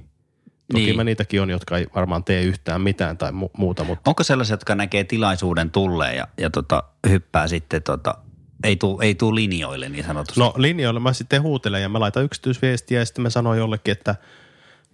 Toki 0.71 0.85
Niin. 0.85 0.95
mä 0.95 1.03
niitäkin 1.03 1.41
on, 1.41 1.49
jotka 1.49 1.77
ei 1.77 1.87
varmaan 1.95 2.23
tee 2.23 2.43
yhtään 2.43 2.81
mitään 2.81 3.17
tai 3.17 3.31
mu- 3.31 3.49
muuta, 3.57 3.83
mutta 3.83 4.09
Onko 4.09 4.23
sellaisia, 4.23 4.53
jotka 4.53 4.75
näkee 4.75 5.03
tilaisuuden 5.03 5.71
tulleen 5.71 6.17
ja, 6.17 6.27
ja 6.37 6.49
tota, 6.49 6.83
hyppää 7.09 7.47
sitten, 7.47 7.83
tota, 7.83 8.15
ei 8.63 8.75
tuu, 8.75 8.99
ei 9.01 9.15
tuu 9.15 9.35
linjoille 9.35 9.89
niin 9.89 10.03
sanotusti? 10.05 10.39
no 10.39 10.53
linjoilla 10.57 10.99
mä 10.99 11.13
sitten 11.13 11.41
huutelen 11.41 11.81
ja 11.81 11.89
mä 11.89 11.99
laitan 11.99 12.23
yksityisviestiä 12.23 12.99
ja 12.99 13.05
sitten 13.05 13.23
mä 13.23 13.29
sanoin 13.29 13.59
jollekin, 13.59 13.91
että 13.91 14.15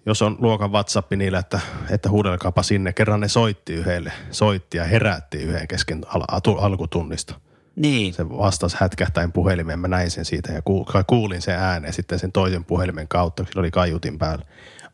jos 0.05 0.21
on 0.21 0.37
luokan 0.39 0.71
WhatsApp 0.71 1.11
niillä, 1.13 1.39
että, 1.39 1.59
että 1.89 2.09
huudelkaapa 2.09 2.63
sinne. 2.63 2.93
Kerran 2.93 3.19
ne 3.19 3.27
soitti 3.27 3.73
yhdelle, 3.73 4.11
soitti 4.31 4.77
ja 4.77 4.83
herätti 4.83 5.37
yhden 5.37 5.67
kesken 5.67 6.01
al- 6.07 6.55
alkutunnista. 6.59 7.35
Niin, 7.75 8.13
Se 8.13 8.29
vastasi 8.29 8.77
hätkähtäen 8.79 9.31
puhelimeen, 9.31 9.79
mä 9.79 9.87
näin 9.87 10.11
sen 10.11 10.25
siitä 10.25 10.51
ja 10.53 10.61
ku- 10.61 10.85
kuulin 11.07 11.41
sen 11.41 11.55
ääneen 11.59 11.93
sitten 11.93 12.19
sen 12.19 12.31
toisen 12.31 12.63
puhelimen 12.65 13.07
kautta, 13.07 13.43
kun 13.43 13.47
sillä 13.47 13.59
oli 13.59 13.71
kaiutin 13.71 14.17
päällä. 14.17 14.45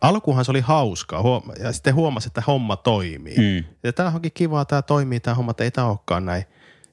Alkuhan 0.01 0.46
se 0.46 0.51
oli 0.51 0.60
hauskaa 0.60 1.22
huom- 1.22 1.51
ja 1.60 1.72
sitten 1.72 1.96
huomasi, 1.96 2.27
että 2.29 2.43
homma 2.48 2.75
toimii. 2.75 3.38
Mm. 3.38 3.63
Ja 3.84 3.93
tämä 3.93 4.12
onkin 4.15 4.31
kivaa, 4.34 4.65
tämä 4.65 4.81
toimii, 4.81 5.20
tämä 5.20 5.36
homma, 5.36 5.51
että 5.51 5.63
ei 5.63 5.72
tämä 5.72 5.88
olekaan 5.88 6.25
näin. 6.25 6.43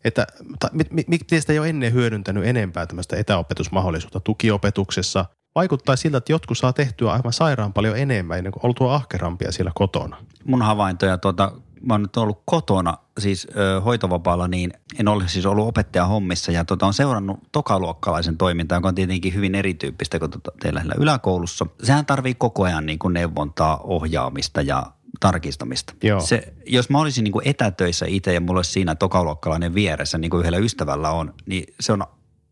Että 0.05 0.27
ta- 0.59 0.71
mi- 0.73 0.85
mi- 0.91 1.05
miksi 1.09 1.41
sitä 1.41 1.53
ei 1.53 1.59
ole 1.59 1.69
ennen 1.69 1.93
hyödyntänyt 1.93 2.47
enempää 2.47 2.87
tämmöistä 2.87 3.17
etäopetusmahdollisuutta 3.17 4.21
tukiopetuksessa? 4.21 5.25
Vaikuttaa 5.55 5.97
siltä, 5.97 6.19
että 6.19 6.33
jotkut 6.33 6.59
saa 6.59 6.73
tehtyä 6.73 7.13
aivan 7.13 7.33
sairaan 7.33 7.73
paljon 7.73 7.99
enemmän 7.99 8.39
ennen 8.39 8.53
kuin 8.53 8.67
oltua 8.67 8.95
ahkerampia 8.95 9.53
siellä 9.53 9.73
kotona. 9.75 10.17
mun 10.45 10.63
havaintoja, 10.63 11.19
tuota, 11.19 11.53
mä 11.83 11.95
oon 11.95 12.03
nyt 12.03 12.17
ollut 12.17 12.43
kotona, 12.45 12.99
siis 13.19 13.47
ö, 13.57 13.81
hoitovapaalla, 13.81 14.49
niin 14.49 14.73
en 14.99 15.09
ole 15.09 15.29
siis 15.29 15.47
ollut 15.47 15.69
opettaja 15.69 16.07
hommissa 16.07 16.53
ja 16.53 16.65
tota, 16.65 16.87
on 16.87 16.95
seurannut 16.95 17.41
tokaluokkalaisen 17.53 18.37
toimintaa, 18.37 18.79
joka 18.79 18.89
on 18.89 18.95
tietenkin 18.95 19.35
hyvin 19.35 19.55
erityyppistä 19.55 20.19
kuin 20.19 20.31
tota, 20.31 20.53
teillä 20.63 20.85
yläkoulussa. 20.99 21.67
Sehän 21.83 22.07
tarvii 22.07 22.35
koko 22.35 22.63
ajan 22.63 22.87
niin 22.87 22.99
kuin 22.99 23.15
neuvontaa, 23.15 23.81
ohjaamista 23.85 24.63
ja 24.63 24.87
tarkistamista. 25.21 25.95
Joo. 26.03 26.21
Se, 26.21 26.55
jos 26.67 26.91
mä 26.91 27.01
olisin 27.01 27.25
niin 27.25 27.33
kuin 27.33 27.49
etätöissä 27.49 28.07
itse 28.09 28.35
ja 28.35 28.41
mulla 28.41 28.59
olisi 28.59 28.73
siinä 28.73 28.95
tokaluokkalainen 28.95 29.75
vieressä, 29.75 30.19
niin 30.19 30.31
kuin 30.31 30.41
yhdellä 30.41 30.59
ystävällä 30.59 31.11
on, 31.11 31.35
niin 31.47 31.75
se 31.81 31.93
on 31.93 32.05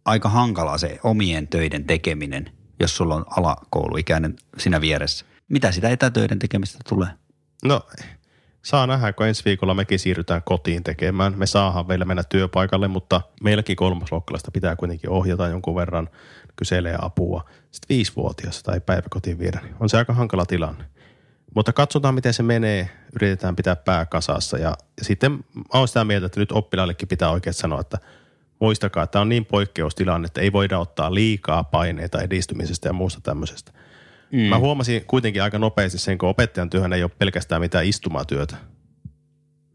aika 0.05 0.29
hankalaa 0.29 0.79
se 0.79 0.99
omien 1.03 1.49
töiden 1.49 1.85
tekeminen, 1.85 2.51
jos 2.81 2.97
sulla 2.97 3.15
on 3.15 3.25
alakouluikäinen 3.37 4.37
siinä 4.59 4.81
vieressä. 4.81 5.25
Mitä 5.49 5.73
sitä 5.73 5.89
etätöiden 5.89 6.39
tekemistä 6.39 6.79
tulee? 6.89 7.09
No, 7.65 7.81
saa 8.67 8.87
nähdä, 8.87 9.13
kun 9.13 9.27
ensi 9.27 9.45
viikolla 9.45 9.75
mekin 9.75 9.99
siirrytään 9.99 10.43
kotiin 10.45 10.85
tekemään. 10.85 11.39
Me 11.39 11.47
saadaan 11.47 11.89
vielä 11.89 12.05
mennä 12.05 12.23
työpaikalle, 12.25 12.89
mutta 12.89 13.21
meilläkin 13.43 13.77
kolmasluokkalaista 13.77 14.51
pitää 14.51 14.77
kuitenkin 14.77 15.11
ohjata 15.11 15.49
jonkun 15.49 15.75
verran, 15.75 16.09
kyselee 16.57 16.97
apua. 17.03 17.45
Sitten 17.71 17.97
viisivuotias 17.97 18.63
tai 18.63 18.81
päiväkotiin 18.81 19.39
viedä, 19.39 19.61
niin 19.63 19.75
on 19.81 19.89
se 19.89 19.97
aika 19.97 20.13
hankala 20.13 20.47
tilanne. 20.47 20.85
Mutta 21.55 21.73
katsotaan, 21.73 22.15
miten 22.15 22.35
se 22.35 22.43
menee. 22.43 22.91
Yritetään 23.15 23.57
pitää 23.57 23.77
pää 23.77 24.07
kasassa. 24.07 24.59
Ja, 24.59 24.77
ja 24.99 25.05
sitten 25.05 25.33
mä 25.33 25.63
oon 25.75 25.89
sitä 25.89 26.05
mieltä, 26.05 26.27
että 26.27 26.41
nyt 26.41 26.53
oppilaillekin 26.53 27.09
pitää 27.09 27.31
oikein 27.31 27.55
sanoa, 27.55 27.81
että 27.81 27.99
muistakaa, 28.61 29.03
että 29.03 29.13
tämä 29.13 29.21
on 29.21 29.29
niin 29.29 29.45
poikkeustilanne, 29.45 30.27
että 30.27 30.41
ei 30.41 30.53
voida 30.53 30.79
ottaa 30.79 31.15
liikaa 31.15 31.65
paineita 31.65 32.21
edistymisestä 32.21 32.89
ja 32.89 32.93
muusta 32.93 33.21
tämmöisestä. 33.21 33.73
Mm. 34.33 34.39
Mä 34.41 34.59
huomasin 34.59 35.05
kuitenkin 35.07 35.43
aika 35.43 35.59
nopeasti 35.59 35.99
sen, 35.99 36.19
kun 36.19 36.29
opettajan 36.29 36.71
työhän 36.71 36.93
ei 36.93 37.03
ole 37.03 37.11
pelkästään 37.19 37.61
mitään 37.61 37.87
istumatyötä. 37.87 38.57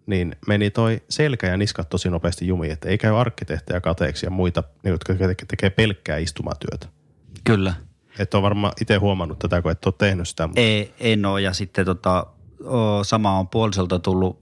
Niin 0.06 0.36
meni 0.48 0.72
toi 0.72 1.02
selkä 1.10 1.48
ja 1.48 1.58
niskat 1.58 1.90
tosi 1.90 2.10
nopeasti 2.10 2.48
jumiin, 2.48 2.72
että 2.72 2.90
ei 2.90 2.98
käy 2.98 3.20
arkkitehtejä 3.20 3.82
kateeksi 3.82 4.26
ja 4.26 4.30
muita, 4.30 4.64
jotka 4.84 5.14
tekee 5.48 5.70
pelkkää 5.70 6.18
istumatyötä. 6.18 6.88
Kyllä. 7.44 7.74
Että 8.20 8.38
on 8.38 8.44
varmaan 8.44 8.74
itse 8.82 8.96
huomannut 8.96 9.40
tätä, 9.40 9.62
kun 9.62 9.72
et 9.72 9.86
ole 9.86 9.94
tehnyt 9.98 10.28
sitä. 10.28 10.48
Mutta... 10.48 10.62
Ei, 10.62 10.94
en 11.00 11.26
ole 11.26 11.42
ja 11.42 11.54
sitten 11.54 11.86
tota, 11.86 12.28
sama 13.04 13.40
on 13.40 13.48
puolisolta 13.48 14.00
tullut, 14.00 14.38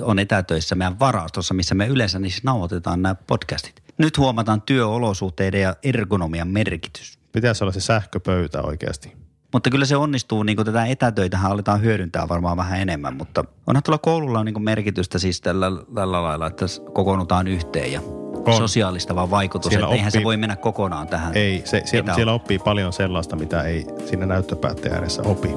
on 0.00 0.18
etätöissä 0.18 0.74
meidän 0.74 0.98
varastossa, 0.98 1.54
missä 1.54 1.74
me 1.74 1.86
yleensä 1.86 2.18
niissä 2.18 2.40
nauhoitetaan 2.44 3.02
nämä 3.02 3.14
podcastit. 3.14 3.82
Nyt 3.98 4.18
huomataan 4.18 4.62
työolosuhteiden 4.62 5.60
ja 5.60 5.76
ergonomian 5.82 6.48
merkitys. 6.48 7.18
Pitäisi 7.32 7.64
olla 7.64 7.72
se 7.72 7.80
sähköpöytä 7.80 8.62
oikeasti. 8.62 9.21
Mutta 9.52 9.70
kyllä 9.70 9.84
se 9.84 9.96
onnistuu, 9.96 10.42
niin 10.42 10.56
kuin 10.56 10.66
tätä 10.66 10.86
etätöitähän 10.86 11.52
aletaan 11.52 11.82
hyödyntää 11.82 12.28
varmaan 12.28 12.56
vähän 12.56 12.80
enemmän, 12.80 13.16
mutta 13.16 13.44
onhan 13.66 13.82
tuolla 13.82 13.98
koululla 13.98 14.44
niin 14.44 14.54
kuin 14.54 14.64
merkitystä 14.64 15.18
siis 15.18 15.40
tällä, 15.40 15.66
tällä 15.94 16.22
lailla, 16.22 16.46
että 16.46 16.66
kokoonnutaan 16.92 17.48
yhteen 17.48 17.92
ja 17.92 18.00
on. 18.46 18.56
sosiaalistava 18.56 19.30
vaikutus, 19.30 19.70
siellä 19.70 19.84
että 19.84 19.88
oppii, 19.88 19.98
eihän 19.98 20.12
se 20.12 20.24
voi 20.24 20.36
mennä 20.36 20.56
kokonaan 20.56 21.08
tähän. 21.08 21.32
Ei, 21.34 21.62
se, 21.64 21.82
siellä, 21.84 22.14
siellä 22.14 22.32
oppii 22.32 22.58
paljon 22.58 22.92
sellaista, 22.92 23.36
mitä 23.36 23.62
ei 23.62 23.86
siinä 24.06 24.26
näyttöpäättäjän 24.26 24.94
ääressä 24.94 25.22
opi. 25.22 25.48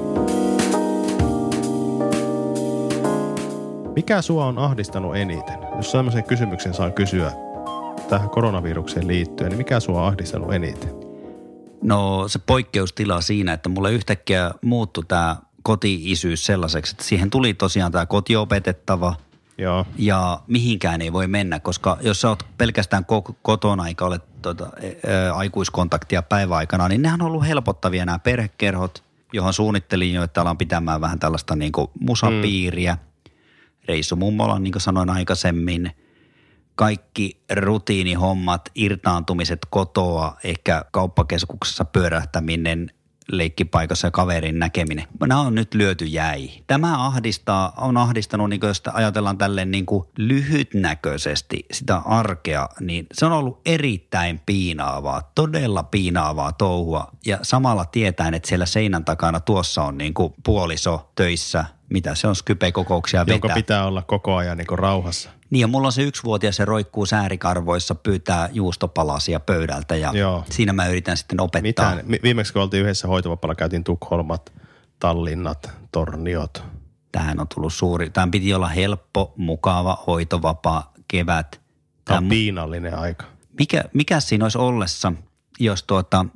Mikä 3.96 4.22
sua 4.22 4.46
on 4.46 4.58
ahdistanut 4.58 5.16
eniten? 5.16 5.58
Jos 5.76 5.90
sellaisen 5.90 6.24
kysymyksen 6.24 6.74
saa 6.74 6.90
kysyä 6.90 7.32
tähän 8.08 8.30
koronavirukseen 8.30 9.06
liittyen, 9.06 9.50
niin 9.50 9.58
mikä 9.58 9.80
sua 9.80 10.02
on 10.02 10.08
ahdistanut 10.08 10.54
eniten? 10.54 11.05
No 11.82 12.28
se 12.28 12.38
poikkeustila 12.38 13.20
siinä, 13.20 13.52
että 13.52 13.68
mulle 13.68 13.92
yhtäkkiä 13.92 14.50
muuttui 14.62 15.04
tämä 15.08 15.36
koti-isyys 15.62 16.46
sellaiseksi, 16.46 16.92
että 16.92 17.04
siihen 17.04 17.30
tuli 17.30 17.54
tosiaan 17.54 17.92
tämä 17.92 18.06
kotiopetettava– 18.06 19.14
Joo. 19.58 19.86
ja 19.98 20.40
mihinkään 20.46 21.02
ei 21.02 21.12
voi 21.12 21.26
mennä, 21.26 21.60
koska 21.60 21.98
jos 22.00 22.20
sä 22.20 22.28
oot 22.28 22.42
pelkästään 22.58 23.04
kotona 23.42 23.88
eikä 23.88 24.04
ole 24.04 24.20
tuota, 24.42 24.64
ä, 24.64 25.34
aikuiskontaktia 25.34 26.22
päiväaikana, 26.22 26.88
niin 26.88 27.02
nehän 27.02 27.22
on 27.22 27.26
ollut 27.26 27.46
helpottavia 27.46 28.04
nämä 28.04 28.18
perhekerhot, 28.18 29.02
johon 29.32 29.52
suunnittelin 29.52 30.14
jo, 30.14 30.22
että 30.22 30.40
alan 30.40 30.58
pitämään 30.58 31.00
vähän 31.00 31.18
tällaista 31.18 31.56
niin 31.56 31.72
kuin 31.72 31.90
musapiiriä. 32.00 32.94
Mm. 32.94 33.32
Reissu 33.88 34.16
mummola, 34.16 34.58
niin 34.58 34.72
kuin 34.72 34.82
sanoin 34.82 35.10
aikaisemmin. 35.10 35.92
Kaikki 36.76 37.42
rutiinihommat, 37.52 38.70
irtaantumiset 38.74 39.58
kotoa, 39.70 40.36
ehkä 40.44 40.84
kauppakeskuksessa 40.92 41.84
pyörähtäminen, 41.84 42.90
leikkipaikassa 43.28 44.06
ja 44.06 44.10
kaverin 44.10 44.58
näkeminen. 44.58 45.06
Nämä 45.20 45.40
on 45.40 45.54
nyt 45.54 45.74
lyöty 45.74 46.04
jäi. 46.04 46.50
Tämä 46.66 47.06
ahdistaa, 47.06 47.72
on 47.76 47.96
ahdistanut, 47.96 48.50
niin 48.50 48.60
jos 48.62 48.82
ajatellaan 48.92 49.38
tälleen 49.38 49.70
niin 49.70 49.86
kuin 49.86 50.04
lyhytnäköisesti 50.18 51.66
sitä 51.72 51.96
arkea, 51.96 52.68
niin 52.80 53.06
se 53.12 53.26
on 53.26 53.32
ollut 53.32 53.60
erittäin 53.66 54.40
piinaavaa, 54.46 55.32
todella 55.34 55.82
piinaavaa 55.82 56.52
touhua. 56.52 57.10
Ja 57.26 57.38
samalla 57.42 57.84
tietäen, 57.84 58.34
että 58.34 58.48
siellä 58.48 58.66
seinän 58.66 59.04
takana 59.04 59.40
tuossa 59.40 59.82
on 59.82 59.98
niin 59.98 60.14
kuin 60.14 60.34
puoliso 60.44 61.10
töissä, 61.14 61.64
mitä 61.90 62.14
se 62.14 62.28
on 62.28 62.36
Skype-kokouksia 62.36 63.20
vetää. 63.20 63.34
Jonka 63.34 63.48
pitää 63.48 63.86
olla 63.86 64.02
koko 64.02 64.36
ajan 64.36 64.58
niin 64.58 64.78
rauhassa. 64.78 65.30
Niin 65.50 65.60
ja 65.60 65.66
mulla 65.66 65.88
on 65.88 65.92
se 65.92 66.02
yksivuotias, 66.02 66.56
se 66.56 66.64
roikkuu 66.64 67.06
säärikarvoissa, 67.06 67.94
pyytää 67.94 68.48
juustopalasia 68.52 69.40
pöydältä 69.40 69.96
ja 69.96 70.10
Joo. 70.14 70.44
siinä 70.50 70.72
mä 70.72 70.86
yritän 70.88 71.16
sitten 71.16 71.40
opettaa. 71.40 71.62
Mitään. 71.62 72.22
Viimeksi 72.22 72.52
kun 72.52 72.62
oltiin 72.62 72.82
yhdessä 72.82 73.08
hoitovapalla, 73.08 73.54
käytiin 73.54 73.84
Tukholmat, 73.84 74.52
Tallinnat, 74.98 75.70
Torniot. 75.92 76.62
Tähän 77.12 77.40
on 77.40 77.48
tullut 77.54 77.72
suuri. 77.72 78.10
Tämän 78.10 78.30
piti 78.30 78.54
olla 78.54 78.68
helppo, 78.68 79.34
mukava, 79.36 80.02
hoitovapaa 80.06 80.92
kevät. 81.08 81.60
Tämä 82.04 82.18
on 82.18 82.28
piinallinen 82.28 82.98
aika. 82.98 83.24
Mikä, 83.58 83.84
mikä 83.94 84.20
siinä 84.20 84.44
olisi 84.44 84.58
ollessa, 84.58 85.12
jos 85.58 85.82
tuota, 85.82 86.26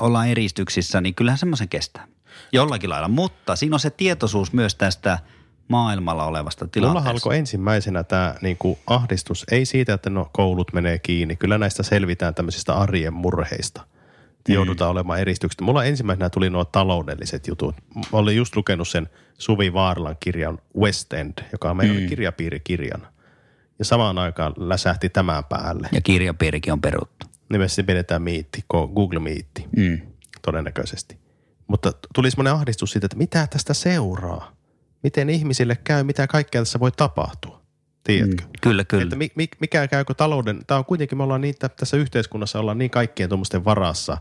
ollaan 0.00 0.28
eristyksissä, 0.28 1.00
niin 1.00 1.14
kyllähän 1.14 1.38
semmoisen 1.38 1.68
kestää. 1.68 2.06
Jollakin 2.52 2.90
lailla, 2.90 3.08
mutta 3.08 3.56
siinä 3.56 3.76
on 3.76 3.80
se 3.80 3.90
tietoisuus 3.90 4.52
myös 4.52 4.74
tästä– 4.74 5.18
maailmalla 5.72 6.24
olevasta 6.24 6.68
tilanteesta. 6.68 7.00
Mulla 7.00 7.10
alkoi 7.10 7.38
ensimmäisenä 7.38 8.02
tämä 8.02 8.34
niin 8.42 8.56
kuin 8.58 8.78
ahdistus, 8.86 9.44
ei 9.50 9.64
siitä, 9.64 9.94
että 9.94 10.10
no 10.10 10.30
koulut 10.32 10.72
menee 10.72 10.98
kiinni. 10.98 11.36
Kyllä 11.36 11.58
näistä 11.58 11.82
selvitään 11.82 12.34
tämmöisistä 12.34 12.74
arjen 12.74 13.14
murheista. 13.14 13.80
Mm. 14.48 14.54
Joudutaan 14.54 14.90
olemaan 14.90 15.20
eristykset. 15.20 15.60
Mulla 15.60 15.84
ensimmäisenä 15.84 16.30
tuli 16.30 16.50
nuo 16.50 16.64
taloudelliset 16.64 17.46
jutut. 17.46 17.74
Mä 17.94 18.02
olin 18.12 18.36
just 18.36 18.56
lukenut 18.56 18.88
sen 18.88 19.08
Suvi 19.38 19.72
Vaarlan 19.72 20.16
kirjan 20.20 20.58
West 20.78 21.12
End, 21.12 21.38
joka 21.52 21.70
on 21.70 21.76
meidän 21.76 21.96
mm. 21.96 22.08
kirjapiirikirjana. 22.08 23.12
Ja 23.78 23.84
samaan 23.84 24.18
aikaan 24.18 24.52
läsähti 24.56 25.08
tämän 25.08 25.44
päälle. 25.44 25.88
Ja 25.92 26.00
kirjapiirikin 26.00 26.72
on 26.72 26.80
peruttu. 26.80 27.26
Nimessä 27.48 27.82
pidetään 27.82 28.22
miitti, 28.22 28.64
Google 28.70 29.20
Meetti, 29.20 29.66
mm. 29.76 30.00
todennäköisesti. 30.42 31.21
Mutta 31.66 31.92
tuli 32.14 32.30
semmoinen 32.30 32.52
ahdistus 32.52 32.90
siitä, 32.90 33.06
että 33.06 33.16
mitä 33.16 33.46
tästä 33.46 33.74
seuraa 33.74 34.62
miten 35.02 35.30
ihmisille 35.30 35.76
käy, 35.84 36.04
mitä 36.04 36.26
kaikkea 36.26 36.60
tässä 36.60 36.80
voi 36.80 36.92
tapahtua. 36.92 37.62
Tiedätkö? 38.04 38.44
Mm, 38.44 38.50
kyllä, 38.60 38.84
kyllä. 38.84 39.02
Että 39.02 39.16
mi, 39.16 39.48
mikä 39.60 39.88
käykö 39.88 40.14
talouden, 40.14 40.60
tämä 40.66 40.78
on 40.78 40.84
kuitenkin, 40.84 41.18
me 41.18 41.24
ollaan 41.24 41.40
niin, 41.40 41.54
tässä 41.76 41.96
yhteiskunnassa 41.96 42.60
ollaan 42.60 42.78
niin 42.78 42.90
kaikkien 42.90 43.28
tuommoisten 43.28 43.64
varassa, 43.64 44.18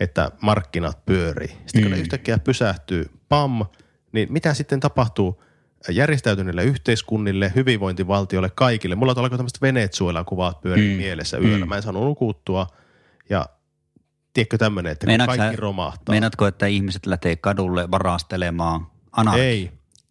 että 0.00 0.30
markkinat 0.40 1.04
pyörii. 1.06 1.48
Sitten 1.48 1.80
mm. 1.80 1.82
kun 1.82 1.90
ne 1.90 1.98
yhtäkkiä 1.98 2.38
pysähtyy, 2.38 3.10
pam, 3.28 3.66
niin 4.12 4.32
mitä 4.32 4.54
sitten 4.54 4.80
tapahtuu 4.80 5.42
järjestäytyneille 5.90 6.64
yhteiskunnille, 6.64 7.52
hyvinvointivaltiolle, 7.54 8.50
kaikille? 8.54 8.94
Mulla 8.94 9.14
alkoi 9.16 9.38
tämmöistä 9.38 9.58
Venezuelan 9.62 10.24
kuvat 10.24 10.60
pyörii 10.60 10.94
mm. 10.94 10.96
mielessä 10.96 11.38
yöllä. 11.38 11.64
Mm. 11.64 11.68
Mä 11.68 11.76
en 11.76 11.82
saanut 11.82 12.04
nukuttua 12.04 12.66
ja 13.30 13.46
tiedätkö 14.34 14.58
tämmöinen, 14.58 14.92
että 14.92 15.06
Meinaatko 15.06 15.36
kaikki 15.36 15.56
romahtaa. 15.56 16.12
Meinaatko, 16.12 16.46
että 16.46 16.66
ihmiset 16.66 17.06
lähtee 17.06 17.36
kadulle 17.36 17.90
varastelemaan 17.90 18.86
anarki? 19.12 19.40
Ei, 19.40 19.70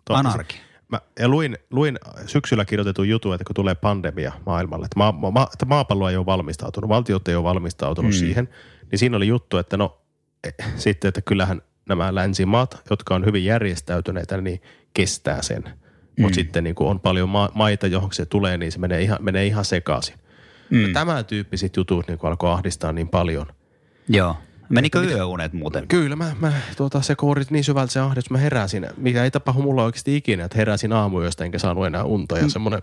Anarki. 0.10 0.58
Mä, 0.88 1.02
ja 1.20 1.28
luin, 1.28 1.58
luin 1.72 2.00
syksyllä 2.26 2.66
kirjoitetun 2.66 3.10
jutun, 3.10 3.34
että 3.34 3.44
kun 3.44 3.56
tulee 3.56 3.76
pandemia 3.76 4.32
maailmalle, 4.46 4.86
että, 4.86 4.98
maa, 4.98 5.12
ma, 5.12 5.48
että 5.54 5.66
maapallo 5.66 6.10
ei 6.10 6.18
ole 6.18 6.26
valmistautunut, 6.26 6.90
valtiot 6.90 7.28
ei 7.28 7.36
ole 7.36 7.44
valmistautunut 7.44 8.12
mm. 8.12 8.18
siihen, 8.18 8.50
niin 8.92 9.00
siinä 9.00 9.18
oli 9.18 9.28
juttu, 9.28 9.58
että 9.58 9.78
no 9.78 10.02
e, 10.44 10.50
sitten, 10.76 11.10
että 11.10 11.22
kyllähän 11.22 11.62
nämä 11.90 12.16
länsimaat, 12.16 12.82
jotka 12.90 13.16
on 13.16 13.26
hyvin 13.26 13.46
järjestäytyneitä, 13.46 14.42
niin 14.42 14.62
kestää 14.94 15.42
sen. 15.42 15.64
Mm. 15.64 16.22
Mutta 16.22 16.36
sitten 16.36 16.64
niin 16.64 16.76
kun 16.76 16.90
on 16.90 17.00
paljon 17.00 17.30
ma- 17.30 17.52
maita, 17.54 17.88
johon 17.88 18.14
se 18.14 18.26
tulee, 18.26 18.58
niin 18.58 18.72
se 18.72 18.80
menee 18.80 19.02
ihan, 19.02 19.18
menee 19.22 19.46
ihan 19.46 19.66
sekaisin. 19.66 20.16
Mm. 20.70 20.82
Ja 20.82 20.94
tämän 20.94 21.26
tyyppiset 21.26 21.76
jutut 21.76 22.08
niin 22.08 22.20
alkoi 22.24 22.52
ahdistaa 22.52 22.92
niin 22.92 23.10
paljon. 23.10 23.46
Joo. 24.10 24.36
Menikö 24.70 25.00
mitä, 25.00 25.14
yöunet 25.14 25.54
muuten? 25.54 25.88
Kyllä, 25.88 26.16
mä, 26.16 26.36
mä 26.40 26.54
tuota, 26.78 27.02
se 27.02 27.16
koorit 27.16 27.52
niin 27.52 27.64
syvältä 27.64 27.94
se 27.94 28.00
ahdistus, 28.00 28.32
mä 28.32 28.38
heräsin, 28.38 28.88
mikä 28.98 29.24
ei 29.24 29.32
tapahdu 29.32 29.62
mulla 29.62 29.84
oikeasti 29.84 30.16
ikinä, 30.16 30.46
että 30.46 30.58
heräsin 30.58 30.94
aamuyöstä 30.94 31.46
enkä 31.46 31.60
saanut 31.60 31.86
enää 31.86 32.04
unta 32.04 32.38
ja 32.38 32.44
mm. 32.44 32.50
semmoinen. 32.50 32.82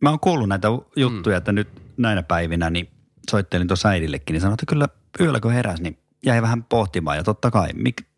Mä 0.00 0.10
oon 0.10 0.20
kuullut 0.20 0.48
näitä 0.48 0.68
juttuja, 0.96 1.36
mm. 1.36 1.38
että 1.38 1.52
nyt 1.52 1.68
näinä 1.96 2.22
päivinä 2.22 2.70
niin 2.70 2.88
soittelin 3.30 3.68
tuossa 3.68 3.88
äidillekin, 3.88 4.34
niin 4.34 4.40
sanoin, 4.40 4.54
että 4.54 4.66
kyllä 4.66 4.88
yöllä 5.20 5.40
kun 5.40 5.52
heräsi, 5.52 5.82
niin 5.82 5.98
jäi 6.26 6.42
vähän 6.42 6.64
pohtimaan 6.64 7.16
ja 7.16 7.24
totta 7.24 7.50
kai, 7.50 7.68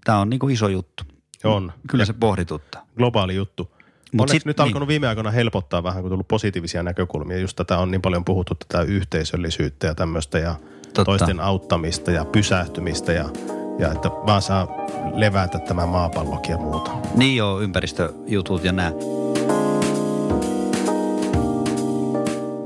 tämä 0.04 0.18
on 0.18 0.30
niinku 0.30 0.48
iso 0.48 0.68
juttu. 0.68 1.04
On. 1.44 1.72
Kyllä 1.88 2.02
ja 2.02 2.06
se 2.06 2.12
pohdituttaa. 2.12 2.86
Globaali 2.96 3.34
juttu. 3.34 3.74
Mut 4.12 4.28
sit, 4.28 4.44
nyt 4.44 4.56
niin. 4.56 4.66
alkanut 4.66 4.88
viime 4.88 5.08
aikoina 5.08 5.30
helpottaa 5.30 5.82
vähän, 5.82 6.02
kun 6.02 6.10
tullut 6.10 6.28
positiivisia 6.28 6.82
näkökulmia. 6.82 7.38
Just 7.38 7.56
tätä 7.56 7.78
on 7.78 7.90
niin 7.90 8.02
paljon 8.02 8.24
puhuttu, 8.24 8.54
tätä 8.54 8.82
yhteisöllisyyttä 8.82 9.86
ja 9.86 9.94
tämmöistä 9.94 10.38
ja– 10.38 10.54
Totta. 10.94 11.04
toisten 11.04 11.40
auttamista 11.40 12.10
ja 12.10 12.24
pysähtymistä 12.24 13.12
ja, 13.12 13.28
ja 13.78 13.92
että 13.92 14.08
vaan 14.08 14.42
saa 14.42 14.68
levätä 15.14 15.58
tämä 15.58 15.86
maapallokin 15.86 16.50
ja 16.52 16.58
muuta. 16.58 16.90
Niin 17.14 17.36
joo, 17.36 17.60
ympäristöjutut 17.60 18.64
ja 18.64 18.72
nää. 18.72 18.92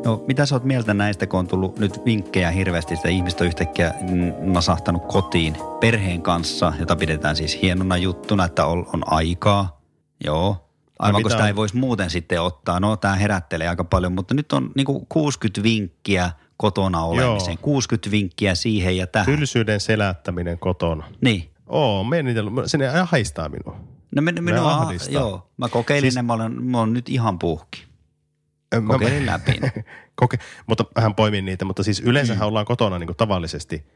No 0.04 0.24
mitä 0.26 0.46
sä 0.46 0.54
oot 0.54 0.64
mieltä 0.64 0.94
näistä, 0.94 1.26
kun 1.26 1.40
on 1.40 1.46
tullut 1.46 1.78
nyt 1.78 2.04
vinkkejä 2.04 2.50
hirveästi, 2.50 2.96
sitä 2.96 3.08
ihmistä 3.08 3.44
on 3.44 3.48
yhtäkkiä 3.48 3.94
nasahtanut 4.40 5.06
kotiin 5.06 5.56
perheen 5.80 6.22
kanssa, 6.22 6.72
jota 6.80 6.96
pidetään 6.96 7.36
siis 7.36 7.62
hienona 7.62 7.96
juttuna, 7.96 8.44
että 8.44 8.66
on, 8.66 8.86
on 8.92 9.12
aikaa. 9.12 9.80
Joo. 10.24 10.68
Aivan 10.98 11.22
kun 11.22 11.30
sitä 11.30 11.42
on? 11.42 11.48
ei 11.48 11.56
voisi 11.56 11.76
muuten 11.76 12.10
sitten 12.10 12.42
ottaa. 12.42 12.80
No 12.80 12.96
tämä 12.96 13.14
herättelee 13.14 13.68
aika 13.68 13.84
paljon, 13.84 14.12
mutta 14.12 14.34
nyt 14.34 14.52
on 14.52 14.70
niinku 14.74 15.06
60 15.08 15.62
vinkkiä 15.62 16.30
kotona 16.62 17.04
olemiseen. 17.04 17.54
Joo. 17.54 17.62
60 17.62 18.10
vinkkiä 18.10 18.54
siihen 18.54 18.96
ja 18.96 19.06
tähän. 19.06 19.26
Tylsyyden 19.26 19.80
selättäminen 19.80 20.58
kotona. 20.58 21.04
Niin. 21.20 21.50
Oo, 21.66 22.04
me 22.04 22.22
niitä, 22.22 22.40
sinne 22.66 22.88
haistaa 22.88 23.48
minua. 23.48 23.80
No 24.16 24.22
men, 24.22 24.44
minua, 24.44 24.72
ahdistaa. 24.74 25.12
joo, 25.12 25.50
mä 25.56 25.68
kokeilin 25.68 26.12
siis, 26.12 26.16
ne, 26.16 26.22
mä 26.22 26.32
olen, 26.32 26.62
mä 26.62 26.78
olen 26.80 26.92
nyt 26.92 27.08
ihan 27.08 27.38
puhki. 27.38 27.84
Mä- 28.80 28.92
Kokeilin 28.92 29.26
läpi. 29.26 29.52
ne. 29.52 29.72
Koke, 30.14 30.38
mutta 30.66 30.84
hän 30.96 31.14
poimin 31.14 31.44
niitä, 31.44 31.64
mutta 31.64 31.82
siis 31.82 32.00
yleensähän 32.00 32.48
ollaan 32.48 32.66
kotona 32.66 32.98
niin 32.98 33.06
kuin 33.06 33.16
tavallisesti. 33.16 33.86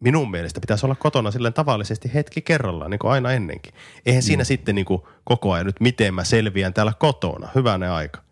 Minun 0.00 0.30
mielestä 0.30 0.60
pitäisi 0.60 0.86
olla 0.86 0.94
kotona 0.94 1.30
silleen 1.30 1.54
tavallisesti 1.54 2.10
hetki 2.14 2.42
kerrallaan, 2.42 2.90
niin 2.90 2.98
kuin 2.98 3.10
aina 3.10 3.32
ennenkin. 3.32 3.74
Eihän 4.06 4.22
siinä 4.22 4.44
sitten 4.44 4.74
niin 4.74 4.84
kuin 4.84 5.02
koko 5.24 5.52
ajan 5.52 5.66
nyt, 5.66 5.80
miten 5.80 6.14
mä 6.14 6.24
selviän 6.24 6.74
täällä 6.74 6.92
kotona. 6.98 7.48
Hyvänen 7.54 7.90
aika. 7.90 8.23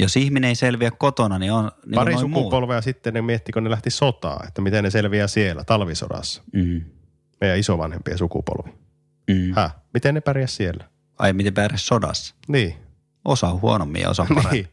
Jos 0.00 0.16
ihminen 0.16 0.48
ei 0.48 0.54
selviä 0.54 0.90
kotona, 0.90 1.38
niin 1.38 1.52
on 1.52 1.70
niin 1.86 1.94
Pari 1.94 2.12
muut. 2.12 2.20
sukupolvea 2.20 2.80
sitten 2.80 3.14
ne 3.14 3.22
miettii, 3.22 3.52
kun 3.52 3.64
ne 3.64 3.70
lähti 3.70 3.90
sotaan, 3.90 4.48
että 4.48 4.62
miten 4.62 4.84
ne 4.84 4.90
selviää 4.90 5.26
siellä 5.26 5.64
talvisodassa. 5.64 6.42
Mm. 6.52 6.80
Meidän 7.40 7.58
isovanhempien 7.58 8.18
sukupolvi. 8.18 8.70
Mm. 9.30 9.52
Häh? 9.56 9.74
Miten 9.94 10.14
ne 10.14 10.20
pärjäs 10.20 10.56
siellä? 10.56 10.84
Ai 11.18 11.32
miten 11.32 11.54
pärjäs 11.54 11.86
sodassa? 11.86 12.34
Niin. 12.48 12.74
Osa 13.24 13.48
on 13.48 13.60
huonommin 13.60 14.02
ja 14.02 14.10
osa 14.10 14.22
on 14.22 14.28
paremmin. 14.28 14.52
niin. 14.52 14.68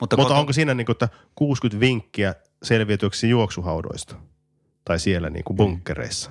Mutta, 0.00 0.16
Mutta 0.16 0.16
koto- 0.16 0.38
onko 0.40 0.52
siinä 0.52 0.74
niin 0.74 0.86
kuin, 0.86 0.94
että 0.94 1.08
60 1.34 1.80
vinkkiä 1.80 2.34
selviytyäksi 2.62 3.28
juoksuhaudoista? 3.30 4.14
Tai 4.84 4.98
siellä 4.98 5.30
niin 5.30 5.44
kuin 5.44 5.56
bunkkereissa? 5.56 6.30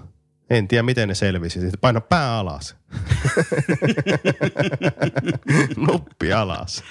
En 0.50 0.68
tiedä, 0.68 0.84
miten 0.84 1.08
ne 1.08 1.16
selvisi. 1.16 1.60
Sitten 1.60 1.80
paina 1.82 2.02
pää 2.02 2.38
alas. 2.38 2.76
Nuppi 5.88 6.34
alas. 6.34 6.84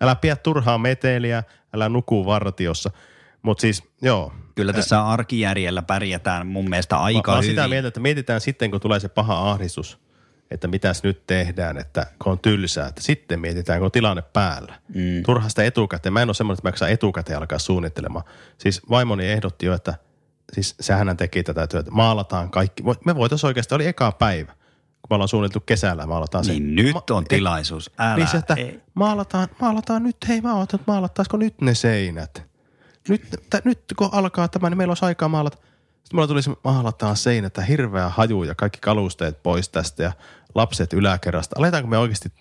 Älä 0.00 0.14
pidä 0.14 0.36
turhaa 0.36 0.78
meteliä, 0.78 1.42
älä 1.74 1.88
nuku 1.88 2.26
vartiossa. 2.26 2.90
Mutta 3.42 3.60
siis, 3.60 3.82
joo. 4.02 4.32
Kyllä 4.54 4.72
tässä 4.72 5.06
arkijärjellä 5.06 5.82
pärjätään 5.82 6.46
mun 6.46 6.70
mielestä 6.70 6.96
aika 6.96 7.30
Mä 7.30 7.34
oon 7.34 7.44
hyvin. 7.44 7.56
sitä 7.56 7.68
mieltä, 7.68 7.88
että 7.88 8.00
mietitään 8.00 8.40
sitten, 8.40 8.70
kun 8.70 8.80
tulee 8.80 9.00
se 9.00 9.08
paha 9.08 9.50
ahdistus, 9.50 9.98
että 10.50 10.68
mitäs 10.68 11.02
nyt 11.02 11.26
tehdään, 11.26 11.78
että 11.78 12.06
kun 12.22 12.32
on 12.32 12.38
tylsää, 12.38 12.88
että 12.88 13.02
sitten 13.02 13.40
mietitään, 13.40 13.78
kun 13.78 13.84
on 13.84 13.92
tilanne 13.92 14.22
päällä. 14.22 14.74
Mm. 14.94 15.22
Turha 15.26 15.48
sitä 15.48 15.64
etukäteen. 15.64 16.12
Mä 16.12 16.22
en 16.22 16.28
ole 16.28 16.34
semmoinen, 16.34 16.58
että 16.68 16.84
mä 16.84 16.90
etukäteen 16.90 17.38
alkaa 17.38 17.58
suunnittelemaan. 17.58 18.24
Siis 18.58 18.82
vaimoni 18.90 19.26
ehdotti 19.26 19.66
jo, 19.66 19.74
että 19.74 19.94
siis 20.52 20.74
sehän 20.80 21.16
teki 21.16 21.42
tätä 21.42 21.66
työtä. 21.66 21.90
Maalataan 21.90 22.50
kaikki. 22.50 22.82
Me 23.04 23.14
voitaisiin 23.14 23.48
oikeasti, 23.48 23.74
oli 23.74 23.86
eka 23.86 24.12
päivä, 24.12 24.52
kun 25.04 25.08
me 25.10 25.14
ollaan 25.14 25.28
suunniteltu 25.28 25.64
kesällä, 25.66 26.06
maalataan 26.06 26.44
se. 26.44 26.52
Niin 26.52 26.74
nyt 26.74 26.94
Ma- 26.94 27.02
on 27.10 27.24
tilaisuus. 27.24 27.90
Älä. 27.98 28.16
niin 28.16 28.28
se, 28.28 28.36
että 28.36 28.54
ei. 28.54 28.80
maalataan, 28.94 29.48
maalataan 29.60 30.02
nyt, 30.02 30.16
hei 30.28 30.40
mä 30.40 30.54
ootan, 30.54 30.80
että 30.80 30.92
maalattaisiko 30.92 31.36
nyt 31.36 31.60
ne 31.60 31.74
seinät. 31.74 32.42
Nyt, 33.08 33.22
t- 33.50 33.64
nyt 33.64 33.80
kun 33.96 34.08
alkaa 34.12 34.48
tämä, 34.48 34.70
niin 34.70 34.78
meillä 34.78 34.90
olisi 34.90 35.04
aikaa 35.04 35.28
maalata. 35.28 35.56
Sitten 35.56 36.16
mulla 36.16 36.26
tuli 36.26 36.42
se, 36.42 36.50
maalataan 36.64 37.16
seinät, 37.16 37.54
hirveä 37.68 38.08
haju 38.08 38.42
ja 38.42 38.54
kaikki 38.54 38.78
kalusteet 38.80 39.42
pois 39.42 39.68
tästä 39.68 40.02
ja 40.02 40.12
lapset 40.54 40.92
yläkerrasta. 40.92 41.56
Aletaanko 41.58 41.88
me 41.88 41.98
oikeasti, 41.98 42.32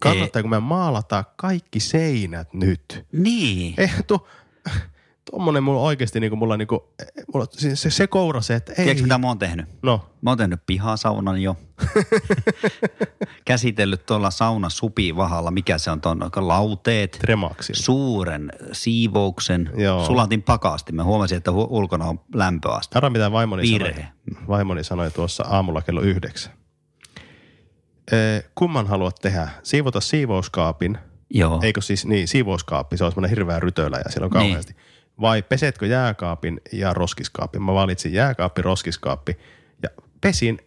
kannattaako 0.00 0.48
me 0.48 0.60
maalata 0.60 1.24
kaikki 1.36 1.80
seinät 1.80 2.54
nyt? 2.54 3.06
Niin. 3.12 3.74
Ei, 3.78 3.90
tu, 4.06 4.28
tuommoinen 5.30 5.62
mulla 5.62 5.80
oikeasti, 5.80 6.20
niin 6.20 6.30
kuin 6.30 6.38
mulla, 6.38 6.56
niin 6.56 6.68
kuin, 6.68 6.80
mulla 7.34 7.46
se, 7.50 7.76
se, 7.76 7.90
se 7.90 8.06
koura 8.06 8.40
se, 8.40 8.54
että 8.54 8.72
ei. 8.72 8.76
Tiedätkö 8.76 9.02
mitä 9.02 9.18
mä 9.18 9.26
oon 9.26 9.38
tehnyt? 9.38 9.66
No, 9.82 10.06
Mä 10.22 10.30
oon 10.30 10.38
tehnyt 10.38 10.60
pihasaunan 10.66 11.42
jo. 11.42 11.56
Käsitellyt 13.44 14.06
tuolla 14.06 14.30
sauna 14.30 14.68
supivahalla, 14.68 15.50
mikä 15.50 15.78
se 15.78 15.90
on 15.90 16.00
tuon 16.00 16.30
lauteet. 16.36 17.10
tremaksi. 17.20 17.72
Suuren 17.76 18.52
siivouksen. 18.72 19.70
Joo. 19.76 20.04
Sulatin 20.06 20.42
pakasti. 20.42 20.92
Mä 20.92 21.04
huomasin, 21.04 21.36
että 21.38 21.50
hu- 21.50 21.66
ulkona 21.70 22.04
on 22.04 22.20
lämpöaste. 22.34 22.98
Arva 22.98 23.10
mitä 23.10 23.32
vaimoni 23.32 23.62
Virhe. 23.62 23.92
sanoi, 23.92 24.48
vaimoni 24.48 24.84
sanoi 24.84 25.10
tuossa 25.10 25.44
aamulla 25.46 25.82
kello 25.82 26.00
yhdeksän. 26.00 26.52
Ee, 28.12 28.44
kumman 28.54 28.86
haluat 28.86 29.16
tehdä? 29.22 29.48
Siivota 29.62 30.00
siivouskaapin, 30.00 30.98
Joo. 31.30 31.60
eikö 31.62 31.80
siis, 31.80 32.06
niin 32.06 32.28
siivouskaappi, 32.28 32.96
se 32.96 33.04
on 33.04 33.10
semmoinen 33.12 33.30
hirveä 33.30 33.60
rytölä 33.60 33.98
ja 34.04 34.10
siellä 34.10 34.26
on 34.34 34.42
Niin. 34.42 34.58
Vai 35.20 35.42
pesetkö 35.42 35.86
jääkaapin 35.86 36.60
ja 36.72 36.94
roskiskaapin? 36.94 37.62
Mä 37.62 37.74
valitsin 37.74 38.12
jääkaappi, 38.12 38.62
roskiskaappi 38.62 39.38
ja 39.82 39.88
pesin 40.20 40.58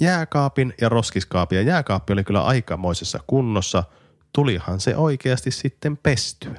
jääkaapin 0.00 0.74
ja 0.80 0.88
roskiskaapin 0.88 1.56
ja 1.56 1.62
jääkaappi 1.62 2.12
oli 2.12 2.24
kyllä 2.24 2.44
aikamoisessa 2.44 3.20
kunnossa. 3.26 3.84
Tulihan 4.34 4.80
se 4.80 4.96
oikeasti 4.96 5.50
sitten 5.50 5.96
pestyä. 5.96 6.54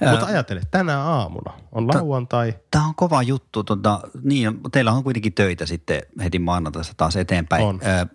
Ää- 0.00 0.10
Mutta 0.10 0.26
ajattele, 0.26 0.60
tänä 0.70 0.98
aamuna 1.02 1.52
on 1.72 1.88
lauantai. 1.88 2.54
Tämä 2.70 2.86
on 2.86 2.94
kova 2.94 3.22
juttu. 3.22 3.64
Tota, 3.64 4.00
niin, 4.22 4.60
teillä 4.72 4.92
on 4.92 5.04
kuitenkin 5.04 5.32
töitä 5.32 5.66
sitten 5.66 6.02
heti 6.22 6.38
maanantaista 6.38 6.94
taas 6.96 7.16
eteenpäin. 7.16 7.64
On. 7.64 7.80
Ö, 7.84 8.06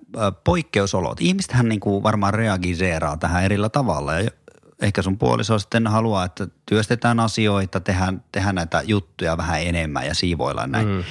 poikkeusolot. 0.44 1.22
Ihmistähän 1.22 1.70
niin 1.70 1.80
kuin 1.80 2.04
varmaan 2.04 2.34
reagiseeraa 2.34 3.18
tähän 3.18 3.44
erillä 3.44 3.70
tavalla. 3.70 4.14
Ja 4.14 4.32
ehkä 4.82 5.02
sun 5.02 5.18
puoliso 5.18 5.60
sitten 5.60 5.88
haluaa, 5.88 6.26
että 6.26 6.48
työstetään 6.66 7.20
asioita, 7.20 7.80
tehdään, 7.80 8.24
tehdään 8.32 8.56
näitä 8.56 8.82
juttuja 8.86 9.38
vähän 9.38 9.62
enemmän 9.62 10.06
ja 10.06 10.16
siivoillaan 10.16 10.72
näin. 10.72 10.88
Mm. 10.88 11.04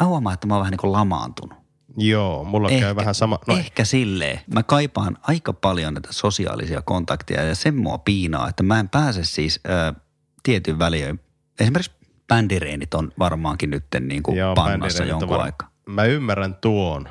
Mä 0.00 0.06
huomaan, 0.06 0.34
että 0.34 0.46
mä 0.46 0.54
oon 0.54 0.60
vähän 0.60 0.70
niin 0.70 0.78
kuin 0.78 0.92
lamaantunut. 0.92 1.58
Joo, 1.96 2.44
mulla 2.44 2.68
Ehkä, 2.68 2.80
käy 2.86 2.96
vähän 2.96 3.14
sama. 3.14 3.38
No, 3.46 3.56
ehkä 3.56 3.84
silleen. 3.84 4.40
Mä 4.54 4.62
kaipaan 4.62 5.18
aika 5.22 5.52
paljon 5.52 5.94
näitä 5.94 6.08
sosiaalisia 6.12 6.82
kontakteja 6.82 7.42
ja 7.42 7.54
sen 7.54 7.76
mua 7.76 7.98
piinaa, 7.98 8.48
että 8.48 8.62
mä 8.62 8.80
en 8.80 8.88
pääse 8.88 9.24
siis 9.24 9.60
ö, 9.68 10.00
tietyn 10.42 10.78
väliin. 10.78 11.20
Esimerkiksi 11.60 11.92
bändireenit 12.28 12.94
on 12.94 13.12
varmaankin 13.18 13.70
nyt 13.70 13.84
niin 14.00 14.22
kuin 14.22 14.36
Joo, 14.36 14.54
pannassa 14.54 15.04
jonkun 15.04 15.28
var- 15.28 15.40
aikaa. 15.40 15.70
Mä 15.86 16.04
ymmärrän 16.04 16.54
tuon. 16.54 17.08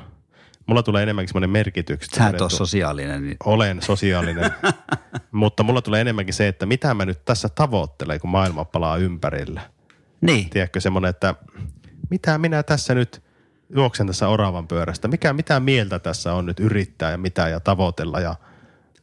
Mulla 0.66 0.82
tulee 0.82 1.02
enemmänkin 1.02 1.28
semmoinen 1.28 1.50
merkitys. 1.50 1.98
Sä 2.16 2.28
et 2.28 2.40
ole 2.40 2.50
sosiaalinen. 2.50 3.22
Niin... 3.22 3.36
Olen 3.44 3.82
sosiaalinen, 3.82 4.50
mutta 5.30 5.62
mulla 5.62 5.82
tulee 5.82 6.00
enemmänkin 6.00 6.34
se, 6.34 6.48
että 6.48 6.66
mitä 6.66 6.94
mä 6.94 7.04
nyt 7.04 7.24
tässä 7.24 7.48
tavoittelen, 7.48 8.20
kun 8.20 8.30
maailma 8.30 8.64
palaa 8.64 8.96
ympärillä. 8.96 9.60
Niin. 10.20 10.50
Tiedätkö 10.50 10.80
semmoinen, 10.80 11.08
että 11.08 11.34
mitä 12.10 12.38
minä 12.38 12.62
tässä 12.62 12.94
nyt 12.94 13.22
juoksen 13.76 14.06
tässä 14.06 14.28
oravan 14.28 14.68
pyörästä, 14.68 15.08
mikä, 15.08 15.32
mitä 15.32 15.60
mieltä 15.60 15.98
tässä 15.98 16.32
on 16.32 16.46
nyt 16.46 16.60
yrittää 16.60 17.10
ja 17.10 17.18
mitä 17.18 17.48
ja 17.48 17.60
tavoitella 17.60 18.20
ja, 18.20 18.34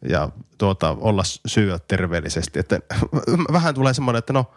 ja 0.10 0.30
tuota, 0.58 0.98
olla 1.00 1.24
syödä 1.46 1.80
terveellisesti. 1.88 2.60
Että 2.60 2.80
vähän 3.54 3.76
tulee 3.76 3.94
semmoinen, 3.94 4.20
että 4.20 4.34
no 4.34 4.52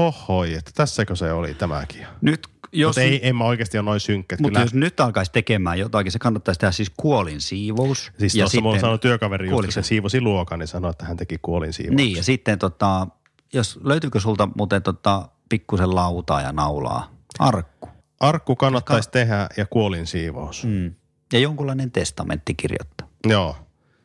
hohoi, 0.00 0.54
että 0.54 0.70
tässäkö 0.74 1.16
se 1.16 1.32
oli 1.32 1.54
tämäkin. 1.54 2.06
Nyt, 2.20 2.46
jos, 2.72 2.88
Mutta 2.88 3.00
ei, 3.00 3.28
en 3.28 3.36
mä 3.36 3.44
oikeasti 3.44 3.78
ole 3.78 3.84
noin 3.84 4.00
synkkä. 4.00 4.36
mutta 4.40 4.48
Kyllä, 4.48 4.60
jos 4.60 4.74
nyt 4.74 5.00
alkaisi 5.00 5.32
tekemään 5.32 5.78
jotakin, 5.78 6.12
se 6.12 6.18
kannattaisi 6.18 6.60
tehdä 6.60 6.72
siis 6.72 6.92
kuolin 6.96 7.40
siivous. 7.40 8.12
siis 8.18 8.32
tuossa 8.32 8.60
mulla 8.60 8.80
sanoi 8.80 8.98
työkaveri, 8.98 9.48
just, 9.50 9.64
kun 9.64 9.72
se 9.72 9.82
siivosi 9.82 10.20
luokan, 10.20 10.58
niin 10.58 10.66
sanoi, 10.68 10.90
että 10.90 11.04
hän 11.04 11.16
teki 11.16 11.38
kuolin 11.42 11.72
siivouksen. 11.72 11.96
Niin, 11.96 12.16
ja 12.16 12.22
sitten 12.22 12.58
tota, 12.58 13.06
jos 13.52 13.80
löytyykö 13.84 14.20
sulta 14.20 14.48
muuten 14.56 14.82
tota, 14.82 15.28
pikkusen 15.48 15.94
lautaa 15.94 16.40
ja 16.42 16.52
naulaa? 16.52 17.10
Arkku. 17.38 17.88
Arkku 18.20 18.56
kannattaisi 18.56 19.10
tehdä 19.10 19.48
ja 19.56 19.66
kuolin 19.66 20.06
siivous. 20.06 20.64
Mm. 20.64 20.94
Ja 21.32 21.38
jonkunlainen 21.38 21.90
testamentti 21.90 22.54
kirjoittaa. 22.54 23.08
Joo, 23.26 23.56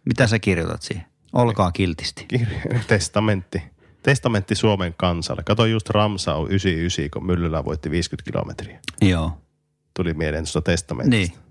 Mitä 0.06 0.28
sä 0.28 0.40
kirjoitat 0.40 0.82
siihen? 0.82 1.06
Olkaa 1.34 1.72
kiltisti. 1.72 2.26
Kirja, 2.28 2.80
testamentti. 2.88 3.64
Testamentti 4.06 4.56
Suomen 4.56 4.94
kansalle. 4.98 5.44
Kato 5.44 5.66
just 5.66 5.90
Ramsau 5.90 6.46
99, 6.46 7.10
kun 7.10 7.26
Myllylä 7.26 7.66
voitti 7.66 7.92
50 7.92 8.32
kilometriä. 8.32 8.80
Joo. 9.02 9.42
Tuli 9.94 10.14
mieleen 10.14 10.44
tuosta 10.44 10.62
testamentista. 10.62 11.36
Niin. 11.36 11.46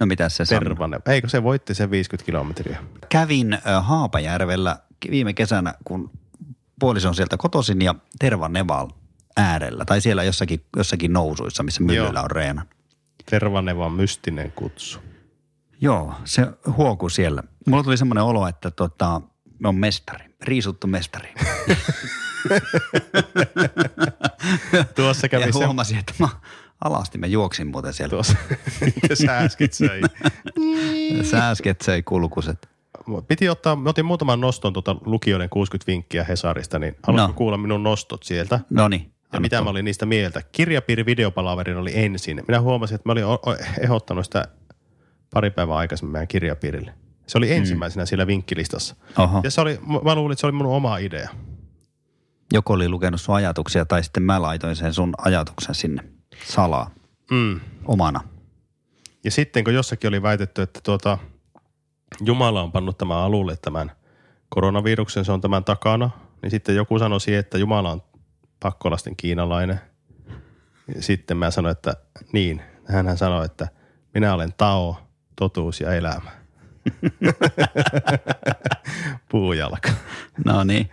No 0.00 0.06
mitä 0.06 0.28
se 0.28 0.44
sanoo? 0.44 0.88
Eikö 1.06 1.28
se 1.28 1.42
voitti 1.42 1.74
sen 1.74 1.90
50 1.90 2.26
kilometriä? 2.26 2.78
Kävin 3.08 3.58
Haapajärvellä 3.80 4.78
viime 5.10 5.32
kesänä, 5.32 5.74
kun 5.84 6.10
puoliso 6.80 7.08
on 7.08 7.14
sieltä 7.14 7.36
kotoisin 7.36 7.82
ja 7.82 7.94
Tervaneval 8.18 8.88
äärellä. 9.36 9.84
Tai 9.84 10.00
siellä 10.00 10.24
jossakin, 10.24 10.64
jossakin 10.76 11.12
nousuissa, 11.12 11.62
missä 11.62 11.82
myllyllä 11.82 12.22
on 12.22 12.30
reena. 12.30 12.66
Tervanevan 13.30 13.92
mystinen 13.92 14.52
kutsu. 14.52 14.98
Joo, 15.80 16.14
se 16.24 16.46
huokuu 16.76 17.08
siellä. 17.08 17.42
Mulla 17.66 17.82
tuli 17.82 17.96
semmoinen 17.96 18.24
olo, 18.24 18.48
että 18.48 18.70
tota, 18.70 19.20
on 19.64 19.74
mestari, 19.74 20.27
riisuttu 20.42 20.86
mestari. 20.86 21.34
Tuossa 24.94 25.28
kävi 25.28 25.42
ja 25.44 25.52
se, 25.52 25.64
huomasin, 25.64 25.98
että 25.98 26.12
mä 26.18 26.28
Alasti 26.84 27.18
mä 27.18 27.26
juoksin 27.26 27.66
muuten 27.66 27.92
siellä. 27.92 28.10
Tuossa, 28.10 28.36
mitä 29.02 29.14
sä 29.14 29.38
äsken 29.38 29.68
söi. 29.72 30.00
Sä 31.22 31.48
äsken 31.50 31.76
söi 31.82 32.02
kulkuset. 32.02 32.68
Piti 33.28 33.48
ottaa, 33.48 33.76
mä 33.76 33.90
otin 33.90 34.04
muutaman 34.04 34.40
noston 34.40 34.72
tuota 34.72 34.96
lukijoiden 35.04 35.48
60 35.48 35.92
vinkkiä 35.92 36.24
Hesarista, 36.24 36.78
niin 36.78 36.96
haluatko 37.02 37.28
No. 37.28 37.34
kuulla 37.36 37.56
minun 37.56 37.82
nostot 37.82 38.22
sieltä? 38.22 38.60
No 38.70 38.88
niin. 38.88 39.12
Ja 39.32 39.40
mitä 39.40 39.62
mä 39.62 39.70
olin 39.70 39.84
niistä 39.84 40.06
mieltä? 40.06 40.42
Kirjapiiri 40.52 41.06
videopalaverin 41.06 41.76
oli 41.76 41.92
ensin. 41.94 42.42
Minä 42.48 42.60
huomasin, 42.60 42.94
että 42.94 43.08
mä 43.08 43.12
olin 43.12 43.24
ehdottanut 43.80 44.24
sitä 44.24 44.48
pari 45.34 45.50
päivää 45.50 45.76
aikaisemmin 45.76 46.12
meidän 46.12 46.28
kirjapiirille. 46.28 46.94
Se 47.28 47.38
oli 47.38 47.52
ensimmäisenä 47.52 48.06
siellä 48.06 48.26
vinkkilistassa. 48.26 48.96
Oho. 49.18 49.40
Ja 49.44 49.50
se 49.50 49.60
oli, 49.60 49.78
mä 50.04 50.14
luulin, 50.14 50.32
että 50.32 50.40
se 50.40 50.46
oli 50.46 50.52
mun 50.52 50.66
oma 50.66 50.96
idea. 50.98 51.28
Joku 52.52 52.72
oli 52.72 52.88
lukenut 52.88 53.20
sun 53.20 53.34
ajatuksia 53.34 53.84
tai 53.84 54.02
sitten 54.04 54.22
mä 54.22 54.42
laitoin 54.42 54.76
sen 54.76 54.94
sun 54.94 55.14
ajatuksen 55.18 55.74
sinne 55.74 56.04
salaa 56.44 56.90
Mm. 57.30 57.60
omana. 57.84 58.20
Ja 59.24 59.30
sitten 59.30 59.64
kun 59.64 59.74
jossakin 59.74 60.08
oli 60.08 60.22
väitetty, 60.22 60.62
että 60.62 60.80
tuota, 60.82 61.18
Jumala 62.20 62.62
on 62.62 62.72
pannut 62.72 62.98
tämän 62.98 63.18
alulle 63.18 63.56
tämän 63.56 63.90
koronaviruksen, 64.48 65.24
se 65.24 65.32
on 65.32 65.40
tämän 65.40 65.64
takana, 65.64 66.10
niin 66.42 66.50
sitten 66.50 66.76
joku 66.76 66.98
sanoi 66.98 67.20
siihen, 67.20 67.40
että 67.40 67.58
Jumala 67.58 67.92
on 67.92 68.02
pakkolasten 68.60 69.16
kiinalainen. 69.16 69.80
Ja 70.94 71.02
sitten 71.02 71.36
mä 71.36 71.50
sanoin, 71.50 71.72
että 71.72 71.94
niin. 72.32 72.62
Hän 72.84 73.16
sanoi, 73.18 73.44
että 73.44 73.68
minä 74.14 74.34
olen 74.34 74.52
Tao, 74.56 74.96
totuus 75.36 75.80
ja 75.80 75.94
elämä. 75.94 76.30
Puujalka. 79.30 79.90
No 80.44 80.64
niin. 80.64 80.90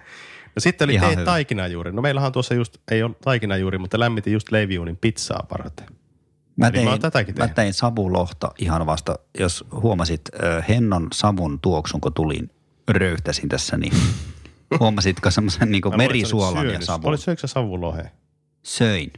No 0.56 0.60
sitten 0.60 0.86
oli 0.86 0.94
Ihan 0.94 1.08
tee 1.08 1.16
hyvä. 1.16 1.26
taikinajuuri. 1.26 1.92
No 1.92 2.02
meillähän 2.02 2.32
tuossa 2.32 2.54
just, 2.54 2.78
ei 2.92 3.04
ole 3.04 3.16
taikinajuuri, 3.24 3.78
mutta 3.78 4.00
lämmitin 4.00 4.34
just 4.34 4.52
leiviuunin 4.52 4.98
pizzaa 4.98 5.48
varten. 5.52 5.88
Mä 6.56 6.68
Eli 6.68 6.84
mä 6.84 6.90
oon 6.90 6.90
tein, 6.90 7.02
tätäkin 7.02 7.36
mä 7.38 7.48
tein 7.48 7.74
savulohta 7.74 8.52
ihan 8.58 8.86
vasta, 8.86 9.20
jos 9.40 9.66
huomasit 9.72 10.22
äh, 10.44 10.66
Hennon 10.70 11.08
savun 11.14 11.60
tuoksun, 11.60 12.02
kun 12.02 12.14
tulin, 12.14 12.52
röyhtäsin 12.88 13.50
tässä, 13.50 13.78
niin 13.78 13.94
huomasitko 14.80 15.32
semmoisen 15.32 15.72
niin 15.72 15.82
merisuolan 15.98 16.70
ja 16.70 16.82
savun? 16.82 17.10
Olit 17.10 17.22
syöksä 17.22 17.48
savuloheen? 17.48 18.12
Söin. 18.64 19.14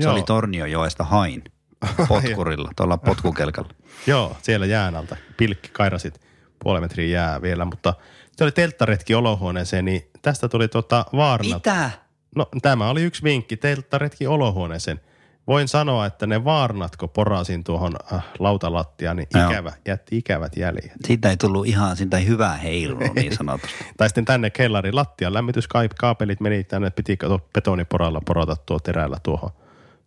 Se 0.00 0.08
oli 0.08 0.22
Torniojoesta 0.22 1.04
hain 1.04 1.44
potkurilla, 2.08 2.70
tuolla 2.76 2.96
potkukelkalla. 2.96 3.70
Joo, 4.06 4.36
siellä 4.42 4.66
jään 4.66 4.96
alta. 4.96 5.16
Pilkki 5.36 5.68
kairasit 5.72 6.20
puolen 6.62 6.82
metrin 6.82 7.10
jää 7.10 7.42
vielä, 7.42 7.64
mutta 7.64 7.94
se 8.36 8.44
oli 8.44 8.52
telttaretki 8.52 9.14
olohuoneeseen, 9.14 9.84
niin 9.84 10.10
tästä 10.22 10.48
tuli 10.48 10.68
tota 10.68 11.04
vaarna. 11.12 11.54
Mitä? 11.54 11.90
No 12.36 12.48
tämä 12.62 12.90
oli 12.90 13.02
yksi 13.02 13.22
vinkki, 13.22 13.56
telttaretki 13.56 14.26
olohuoneeseen. 14.26 15.00
Voin 15.46 15.68
sanoa, 15.68 16.06
että 16.06 16.26
ne 16.26 16.44
vaarnat, 16.44 16.96
kun 16.96 17.08
porasin 17.08 17.64
tuohon 17.64 17.96
äh, 18.12 18.24
lautalattiaan, 18.38 19.16
niin 19.16 19.28
Joo. 19.34 19.50
ikävä, 19.50 19.72
jätti 19.86 20.18
ikävät 20.18 20.56
jäljet. 20.56 20.92
Siitä 21.06 21.30
ei 21.30 21.36
tullut 21.36 21.66
ihan, 21.66 21.96
siitä 21.96 22.18
ei 22.18 22.26
hyvää 22.26 22.56
heilua 22.56 23.00
niin 23.14 23.36
sanotusti. 23.36 23.84
Tai 23.96 24.08
sitten 24.08 24.24
tänne 24.24 24.50
kellarin 24.50 24.96
lattian 24.96 25.34
lämmityskaapelit 25.34 26.40
meni 26.40 26.64
tänne, 26.64 26.90
piti 26.90 27.18
betoniporalla 27.54 28.20
porata 28.26 28.56
tuo 28.56 28.78
terällä 28.78 29.16
tuohon, 29.22 29.50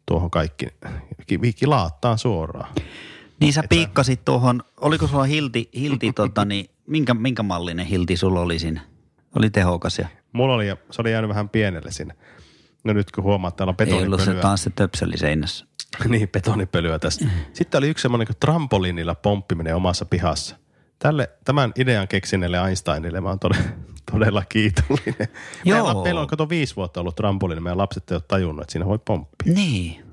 tuohon 0.06 0.32
kaikki. 0.32 0.68
Viikki 1.42 1.66
laattaan 1.66 2.18
suoraan. 2.18 2.76
Niin 3.40 3.54
sä 3.54 3.64
piikkasit 3.70 4.26
tuohon, 4.26 4.64
oliko 4.82 5.08
sulla 5.08 5.24
hilti, 5.24 5.70
hilti 5.76 6.14
tota, 6.22 6.46
niin, 6.46 6.70
minkä, 6.88 7.14
minkä 7.14 7.44
mallinen 7.44 7.86
hilti 7.86 8.18
sulla 8.18 8.42
oli 8.42 8.60
siinä? 8.60 8.82
Oli 9.36 9.50
tehokas 9.50 10.00
ja 10.00 10.08
Mulla 10.36 10.54
oli, 10.54 10.66
se 10.92 11.02
oli 11.02 11.12
jäänyt 11.12 11.30
vähän 11.30 11.50
pienelle 11.50 11.92
sinne. 11.92 12.16
No 12.84 12.94
nyt 12.94 13.12
kun 13.12 13.24
huomaat, 13.24 13.52
että 13.54 13.58
täällä 13.58 13.76
on 13.80 13.88
ei 13.88 14.06
ollut 14.06 14.20
se 14.20 14.26
betonipölyä. 14.26 14.42
taas 14.42 14.64
se 14.64 14.70
töpseli 14.70 15.18
seinässä. 15.18 15.66
niin, 16.10 16.30
betonipölyä 16.30 17.00
tässä. 17.00 17.28
Sitten 17.54 17.78
oli 17.78 17.90
yksi 17.90 18.02
semmoinen 18.02 18.28
kuin 18.28 18.38
trampoliinilla 18.40 19.16
pomppiminen 19.16 19.76
omassa 19.76 20.06
pihassa. 20.06 20.56
Tälle, 21.00 21.30
tämän 21.46 21.72
idean 21.80 22.08
keksineelle 22.08 22.68
Einsteinille 22.68 23.22
mä 23.22 23.30
oon 23.30 23.40
todella, 23.40 23.64
todella 24.12 24.44
kiitollinen. 24.50 25.28
Joo. 25.66 25.86
Meillä, 25.86 26.04
meillä 26.04 26.22
on 26.22 26.28
kato 26.28 26.50
viisi 26.50 26.76
vuotta 26.76 27.00
ollut 27.00 27.16
trampoliini, 27.16 27.62
meidän 27.62 27.78
lapset 27.78 28.12
ei 28.12 28.16
ole 28.16 28.24
tajunnut, 28.28 28.62
että 28.64 28.72
siinä 28.72 28.86
voi 28.86 29.00
pomppia. 29.06 29.54
Niin. 29.54 30.06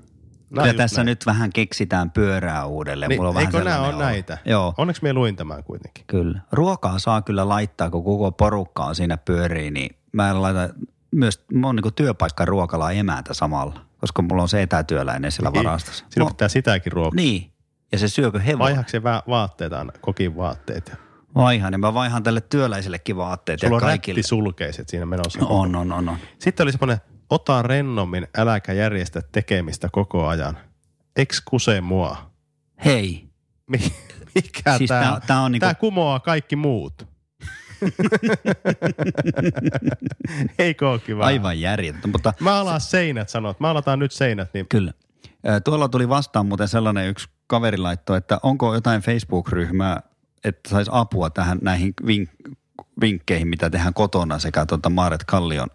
Nää 0.51 0.65
Kyllä 0.65 0.77
tässä 0.77 0.97
näin. 0.97 1.07
nyt 1.07 1.27
vähän 1.27 1.53
keksitään 1.53 2.11
pyörää 2.11 2.67
uudelleen. 2.67 3.09
Niin, 3.09 3.19
Mulla 3.21 3.31
on 3.31 3.41
eikö 3.41 3.65
nämä 3.65 3.81
ole 3.81 3.97
näitä? 3.97 4.39
Joo, 4.45 4.75
Onneksi 4.79 5.03
me 5.03 5.13
luin 5.13 5.37
tämän 5.37 5.65
kuitenkin. 5.65 6.05
kyllä. 6.07 6.41
Ruokaa 6.53 6.99
saa 6.99 7.23
kyllä 7.23 7.49
laittaa, 7.49 7.91
kun 7.91 8.05
koko 8.05 8.33
porukka 8.33 8.85
on 8.85 8.95
siinä 8.95 9.17
pyörii, 9.17 9.71
niin 9.71 9.97
mä 10.13 10.43
laitan 10.43 10.71
myös, 11.11 11.45
mä 11.53 11.67
oon 11.67 11.77
niin 11.77 11.95
työpaikka 11.95 12.45
ruokala 12.45 12.93
emäntä 12.93 13.35
samalla, 13.35 13.81
koska 14.01 14.23
mulla 14.23 14.43
on 14.43 14.49
se 14.49 14.63
etätyöläinen 14.63 15.33
siellä 15.33 15.53
varastossa. 15.53 16.05
Sinun 16.09 16.29
pitää 16.29 16.49
sitäkin 16.49 16.93
ruokaa. 16.93 17.17
Niin, 17.17 17.53
ja 17.93 17.99
se 17.99 18.09
syökö 18.09 18.39
hevonen. 18.41 18.59
Vaihaako 18.59 18.89
se 18.91 19.03
va- 19.03 19.23
vaatteet 19.29 19.73
aina, 19.73 19.93
kokin 20.01 20.37
vaatteet? 20.37 20.89
Ja 20.89 20.97
Vaihan, 21.35 21.73
niin 21.73 21.81
mä 21.81 21.95
vaihan 21.95 22.23
tälle 22.23 22.41
työläisellekin 22.41 23.17
vaatteet 23.17 23.61
Sulla 23.61 23.73
ja 23.73 23.77
on 23.77 23.81
kaikille. 23.81 24.17
rättisulkeiset 24.19 24.89
siinä 24.89 25.07
menossa. 25.07 25.39
On, 25.47 25.77
on, 25.77 25.93
on, 25.93 26.09
on. 26.09 26.17
Sitten 26.39 26.65
oli 26.65 26.73
semmoinen, 26.73 26.99
ota 27.31 27.63
rennommin, 27.63 28.27
äläkä 28.37 28.73
järjestä 28.73 29.23
tekemistä 29.33 29.89
koko 29.93 30.27
ajan. 30.27 30.59
Ekskuse 31.17 31.81
mua. 31.81 32.31
Hei, 32.85 33.29
Mi- 33.71 33.93
Mikä 34.35 34.79
Siis 34.79 34.89
tää, 34.89 35.03
tää- 35.03 35.15
on? 35.15 35.21
tää 35.27 35.41
on 35.41 35.53
niinku- 35.53 35.65
Tää 35.67 35.75
kumoaa 35.75 36.21
kaikki 36.21 36.57
muut. 36.57 37.07
Eikö 40.59 40.91
ole 40.91 40.99
kiva? 40.99 41.25
aivan 41.25 41.61
järjettä, 41.61 42.09
mutta 42.09 42.33
Mä 42.41 42.61
alan 42.61 42.81
seinät, 42.81 43.29
sanot. 43.29 43.61
Mä 43.61 43.71
alataan 43.71 43.99
nyt 43.99 44.13
seinät, 44.13 44.55
niin 44.55 44.67
Kyllä. 44.69 44.93
Tuolla 45.65 45.89
tuli 45.89 46.09
vastaan 46.09 46.47
muuten 46.47 46.69
sellainen 46.69 47.09
yksi 47.09 47.29
kaveri 47.47 47.77
laittoi, 47.79 48.19
että 48.19 48.39
onko 48.43 48.75
jotain 48.75 49.01
Facebook-ryhmää, 49.03 50.03
että 50.45 50.71
saisi 50.71 50.91
apua 50.95 51.31
tähän 51.31 51.59
näihin 51.63 51.95
vink- 52.07 52.55
vinkkeihin, 53.01 53.49
mitä 53.49 53.71
tehdään 53.71 53.95
kotona 53.95 54.39
sekä 54.39 54.67
tuota 54.67 54.91
Maaret 54.91 55.25
Kallion 55.25 55.69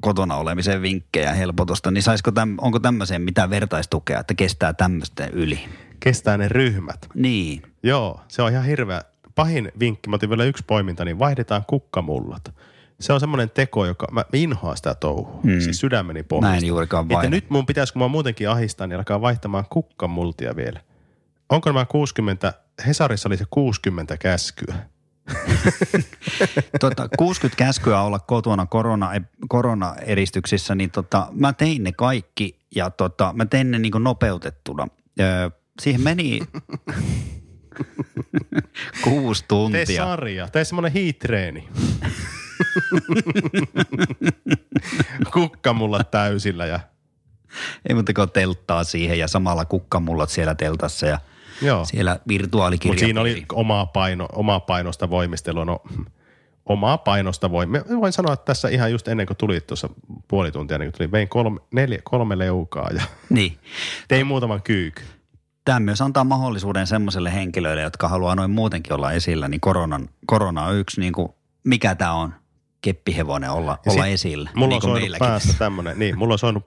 kotona 0.00 0.36
olemisen 0.36 0.82
vinkkejä 0.82 1.28
ja 1.28 1.34
helpotusta, 1.34 1.90
niin 1.90 2.02
saisiko 2.02 2.32
täm, 2.32 2.54
onko 2.60 2.80
tämmöiseen 2.80 3.22
mitään 3.22 3.50
vertaistukea, 3.50 4.20
että 4.20 4.34
kestää 4.34 4.72
tämmöisten 4.72 5.30
yli? 5.30 5.60
kestää 6.00 6.38
ne 6.38 6.48
ryhmät. 6.48 7.08
Niin. 7.14 7.62
Joo, 7.82 8.20
se 8.28 8.42
on 8.42 8.52
ihan 8.52 8.64
hirveä. 8.64 9.02
Pahin 9.34 9.72
vinkki, 9.78 10.10
mä 10.10 10.16
otin 10.16 10.28
vielä 10.28 10.44
yksi 10.44 10.64
poiminta, 10.66 11.04
niin 11.04 11.18
vaihdetaan 11.18 11.64
kukkamullat. 11.66 12.54
Se 13.00 13.12
on 13.12 13.20
semmoinen 13.20 13.50
teko, 13.50 13.86
joka, 13.86 14.06
mä 14.12 14.24
inhoan 14.32 14.76
sitä 14.76 14.94
touhua, 14.94 15.40
mm. 15.42 15.60
siis 15.60 15.80
sydämeni 15.80 16.22
pohjasta. 16.22 16.50
Mä 16.50 16.56
en 16.56 16.66
juurikaan 16.66 17.04
Että 17.04 17.14
vaihda. 17.14 17.30
nyt 17.30 17.50
mun 17.50 17.66
pitäisi, 17.66 17.92
kun 17.92 18.02
mä 18.02 18.08
muutenkin 18.08 18.50
ahistan, 18.50 18.88
niin 18.88 18.96
alkaa 18.96 19.20
vaihtamaan 19.20 19.64
kukkamultia 19.70 20.56
vielä. 20.56 20.80
Onko 21.48 21.68
nämä 21.68 21.84
60, 21.84 22.54
Hesarissa 22.86 23.28
oli 23.28 23.36
se 23.36 23.44
60 23.50 24.16
käskyä. 24.16 24.74
Tota, 26.80 27.08
60 27.18 27.58
käskyä 27.58 28.00
olla 28.00 28.18
kotona 28.18 28.66
korona, 28.66 29.10
koronaeristyksissä, 29.48 30.74
niin 30.74 30.90
tota, 30.90 31.28
mä 31.30 31.52
tein 31.52 31.84
ne 31.84 31.92
kaikki 31.92 32.58
ja 32.74 32.90
tota, 32.90 33.32
mä 33.36 33.46
tein 33.46 33.70
ne 33.70 33.78
niin 33.78 33.92
nopeutettuna. 34.00 34.88
Öö, 35.20 35.50
siihen 35.80 36.00
meni 36.00 36.40
kuusi 39.04 39.42
Tee 39.42 39.48
tuntia. 39.48 40.04
sarja, 40.04 40.48
tee 40.48 40.64
semmoinen 40.64 40.92
hiitreeni. 40.92 41.68
Kukkamulla 45.32 46.04
täysillä 46.04 46.66
ja 46.66 46.80
Ei 47.88 47.94
muuta 47.94 48.12
kuin 48.12 48.30
telttaa 48.30 48.84
siihen 48.84 49.18
ja 49.18 49.28
samalla 49.28 49.64
kukkamullat 49.64 50.30
siellä 50.30 50.54
teltassa 50.54 51.06
ja 51.06 51.18
joo. 51.62 51.84
siellä 51.84 52.12
Mutta 52.12 52.28
virtuaalikirjapiiri. 52.28 53.06
siinä 53.06 53.20
oli 53.20 53.44
omaa, 53.52 53.86
paino, 53.86 54.28
omaa 54.32 54.60
painosta 54.60 55.10
voimistelua. 55.10 55.64
No, 55.64 55.82
omaa 56.66 56.98
painosta 56.98 57.50
voi. 57.50 57.66
Mä 57.66 57.80
voin 58.00 58.12
sanoa, 58.12 58.32
että 58.32 58.44
tässä 58.44 58.68
ihan 58.68 58.92
just 58.92 59.08
ennen 59.08 59.26
kuin 59.26 59.36
tuli 59.36 59.60
tuossa 59.60 59.88
puoli 60.28 60.52
tuntia, 60.52 60.78
kuin 60.78 60.92
tuli, 60.98 61.10
vein 61.12 61.28
kolme, 61.28 61.60
neljä, 61.72 61.98
kolme 62.04 62.38
leukaa 62.38 62.90
ja 62.94 63.02
Niin. 63.30 63.58
tein 64.08 64.26
muutaman 64.26 64.62
kyykyn. 64.62 65.04
Tämä 65.64 65.80
myös 65.80 66.00
antaa 66.00 66.24
mahdollisuuden 66.24 66.86
semmoiselle 66.86 67.34
henkilöille, 67.34 67.82
jotka 67.82 68.08
haluaa 68.08 68.34
noin 68.34 68.50
muutenkin 68.50 68.92
olla 68.92 69.12
esillä, 69.12 69.48
niin 69.48 69.60
koronan, 69.60 70.08
korona 70.26 70.64
on 70.64 70.76
yksi, 70.76 71.00
niin 71.00 71.12
kuin, 71.12 71.28
mikä 71.64 71.94
tämä 71.94 72.12
on, 72.12 72.34
keppihevonen 72.82 73.50
olla, 73.50 73.78
Ja 73.86 73.92
olla 73.92 74.04
sit 74.04 74.12
esillä. 74.12 74.50
Mulla 74.54 74.68
niin 74.68 74.76
on 74.76 74.82
soinut 74.82 75.00
meilläkin. 75.00 75.26
päässä 75.26 75.54
tämmönen, 75.58 75.98
niin 75.98 76.18
mulla 76.18 76.34
on 76.34 76.38
soinut, 76.38 76.64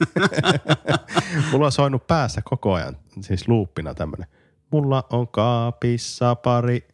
mulla 1.52 1.66
on 1.66 1.72
soinut 1.72 2.06
päässä 2.06 2.42
koko 2.44 2.72
ajan, 2.74 2.96
siis 3.20 3.48
luuppina 3.48 3.94
tämmönen. 3.94 4.26
Mulla 4.70 5.04
on 5.10 5.28
kaapissa 5.28 6.34
pari, 6.34 6.88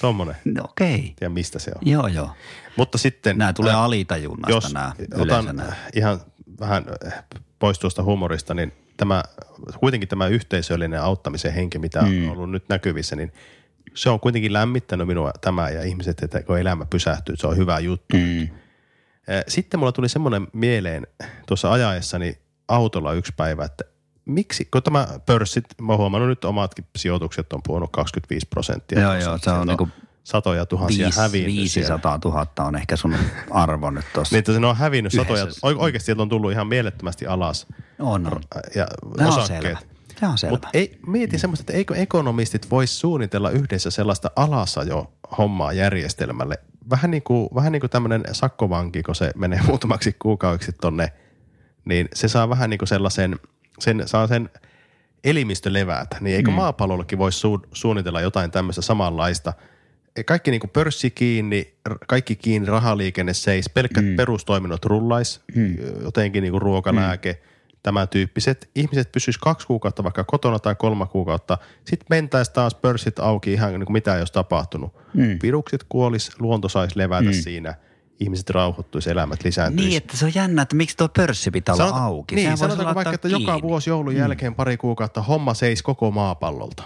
tommonen, 0.00 0.36
No, 0.44 0.64
Okei, 0.64 1.12
tiedä 1.18 1.28
mistä 1.34 1.58
se 1.58 1.70
on. 1.74 1.80
joo 1.88 2.06
joo. 2.06 2.30
Mutta 2.76 2.98
sitten... 2.98 3.38
Nämä 3.38 3.52
tulee 3.52 3.72
äh, 3.72 3.80
alitajunnasta 3.80 4.50
jos 4.56 4.72
nämä 4.74 4.92
otan 5.18 5.44
nämä. 5.46 5.72
ihan 5.94 6.20
vähän 6.60 6.84
äh, 7.06 7.24
pois 7.58 7.78
tuosta 7.78 8.02
humorista, 8.02 8.54
niin 8.54 8.72
tämä, 8.96 9.22
kuitenkin 9.80 10.08
tämä 10.08 10.26
yhteisöllinen 10.26 11.02
auttamisen 11.02 11.52
henki, 11.52 11.78
mitä 11.78 12.00
Mm. 12.02 12.24
on 12.30 12.36
ollut 12.36 12.50
nyt 12.50 12.68
näkyvissä, 12.68 13.16
niin 13.16 13.32
se 13.96 14.10
on 14.10 14.20
kuitenkin 14.20 14.52
lämmittänyt 14.52 15.06
minua 15.06 15.30
tämä 15.40 15.70
ja 15.70 15.82
ihmiset, 15.82 16.22
että 16.22 16.42
kun 16.42 16.58
elämä 16.58 16.84
pysähtyy, 16.84 17.36
se 17.36 17.46
on 17.46 17.56
hyvä 17.56 17.78
juttu. 17.78 18.16
Mm. 18.16 18.48
Sitten 19.48 19.80
mulla 19.80 19.92
tuli 19.92 20.08
semmoinen 20.08 20.46
mieleen 20.52 21.06
tuossa 21.46 21.72
ajaessani, 21.72 22.38
autolla 22.68 23.12
yksi 23.12 23.32
päivä, 23.36 23.64
että 23.64 23.84
miksi, 24.24 24.64
kun 24.64 24.82
tämä 24.82 25.08
pörssit, 25.26 25.64
mä 25.80 25.92
oon 25.92 25.98
huomannut 25.98 26.28
nyt 26.28 26.44
omatkin 26.44 26.84
sijoitukset 26.96 27.52
on 27.52 27.60
puhunut 27.66 27.90
25 27.92 28.46
prosenttia. 28.50 29.00
Joo, 29.00 29.14
joo, 29.14 29.38
se 29.38 29.50
on 29.50 29.66
niinku 29.66 29.88
satoja 30.24 30.66
tuhansia 30.66 31.08
hävinnyt 31.16 31.70
siellä. 31.70 32.00
500 32.02 32.18
000 32.24 32.46
on 32.68 32.76
ehkä 32.76 32.96
sun 32.96 33.14
arvo 33.50 33.90
nyt 33.90 34.04
tossa. 34.12 34.34
Niin, 34.34 34.38
että 34.38 34.60
ne 34.60 34.66
on 34.66 34.76
hävinnyt 34.76 35.12
satoja, 35.12 35.42
Yhdessä. 35.42 35.66
oike- 35.66 35.78
oikeasti 35.80 36.06
sieltä 36.06 36.22
on 36.22 36.28
tullut 36.28 36.52
ihan 36.52 36.66
mielettömästi 36.66 37.26
alas 37.26 37.66
On, 37.98 38.26
on. 38.26 38.40
ja 38.74 38.86
Tämä 39.16 39.28
on 39.28 39.38
osakkeet. 39.38 39.62
selvä. 39.62 39.95
Tämä 40.20 40.32
on 40.32 40.38
selvä. 40.38 40.52
Mutta 40.52 40.68
ei, 40.74 40.98
mieti 41.06 41.38
semmoista, 41.38 41.62
että 41.62 41.72
eikö 41.72 41.94
ekonomistit 41.94 42.70
voisi 42.70 42.94
suunnitella 42.94 43.50
yhdessä 43.50 43.90
sellaista 43.90 44.30
alasajo 44.36 45.12
hommaa 45.38 45.72
järjestelmälle. 45.72 46.58
Vähän 46.90 47.10
niin 47.10 47.22
kuin, 47.22 47.48
vähän 47.54 47.72
niin 47.72 47.80
kuin 47.80 47.90
tämmöinen 47.90 48.24
sakkovanki, 48.32 49.02
kun 49.02 49.14
se 49.14 49.30
menee 49.36 49.60
muutamaksi 49.68 50.16
kuukaudeksi 50.18 50.72
tonne, 50.72 51.12
niin 51.84 52.08
se 52.14 52.28
saa 52.28 52.48
vähän 52.48 52.70
niin 52.70 52.78
kuin 52.78 52.88
sellaisen, 52.88 53.36
sen, 53.78 54.02
saa 54.06 54.26
sen 54.26 54.50
elimistö 55.24 55.72
levätä. 55.72 56.16
Niin 56.20 56.36
eikö 56.36 56.50
mm. 56.50 56.56
maapallollekin 56.56 57.18
voisi 57.18 57.38
su, 57.38 57.60
suunnitella 57.72 58.20
jotain 58.20 58.50
tämmöistä 58.50 58.82
samanlaista? 58.82 59.52
Kaikki 60.26 60.50
niin 60.50 60.60
kuin 60.60 60.70
pörssi 60.70 61.10
kiinni, 61.10 61.74
kaikki 62.06 62.36
kiinni, 62.36 62.68
rahaliikenne 62.68 63.34
seis, 63.34 63.70
pelkkät 63.70 64.04
mm. 64.04 64.16
perustoiminnot 64.16 64.84
rullais, 64.84 65.40
mm. 65.54 65.76
jotenkin 66.02 66.42
niin 66.42 66.52
kuin 66.52 66.62
ruokalääke, 66.62 67.32
mm 67.32 67.55
tämän 67.86 68.08
tyyppiset. 68.08 68.70
Ihmiset 68.74 69.12
pysyisivät 69.12 69.42
kaksi 69.42 69.66
kuukautta 69.66 70.04
vaikka 70.04 70.24
kotona 70.24 70.58
tai 70.58 70.74
kolme 70.74 71.06
kuukautta. 71.06 71.58
Sitten 71.84 72.06
mentäisiin 72.10 72.54
taas 72.54 72.74
pörssit 72.74 73.18
auki 73.18 73.52
ihan 73.52 73.72
niin 73.72 73.86
kuin 73.86 73.92
mitä 73.92 74.14
ei 74.14 74.20
olisi 74.20 74.32
tapahtunut. 74.32 74.94
Mm. 75.14 75.38
Virukset 75.42 75.84
kuolis, 75.88 76.40
luonto 76.40 76.68
saisi 76.68 76.98
levätä 76.98 77.30
mm. 77.30 77.32
siinä. 77.32 77.74
Ihmiset 78.20 78.50
rauhoittuisi, 78.50 79.10
elämät 79.10 79.44
lisääntyisi. 79.44 79.88
Niin, 79.88 79.96
että 79.96 80.16
se 80.16 80.24
on 80.24 80.32
jännä, 80.34 80.62
että 80.62 80.76
miksi 80.76 80.96
tuo 80.96 81.08
pörssi 81.08 81.50
pitää 81.50 81.74
olla 81.74 81.84
Sanota- 81.84 82.02
auki. 82.02 82.34
Niin, 82.34 82.44
Sehän 82.44 82.58
sanotaanko 82.58 82.94
vaikka, 82.94 83.14
että 83.14 83.28
joka 83.28 83.52
kiinni. 83.52 83.62
vuosi 83.62 83.90
joulun 83.90 84.16
jälkeen 84.16 84.54
pari 84.54 84.76
kuukautta 84.76 85.22
homma 85.22 85.54
seis 85.54 85.82
koko 85.82 86.10
maapallolta. 86.10 86.82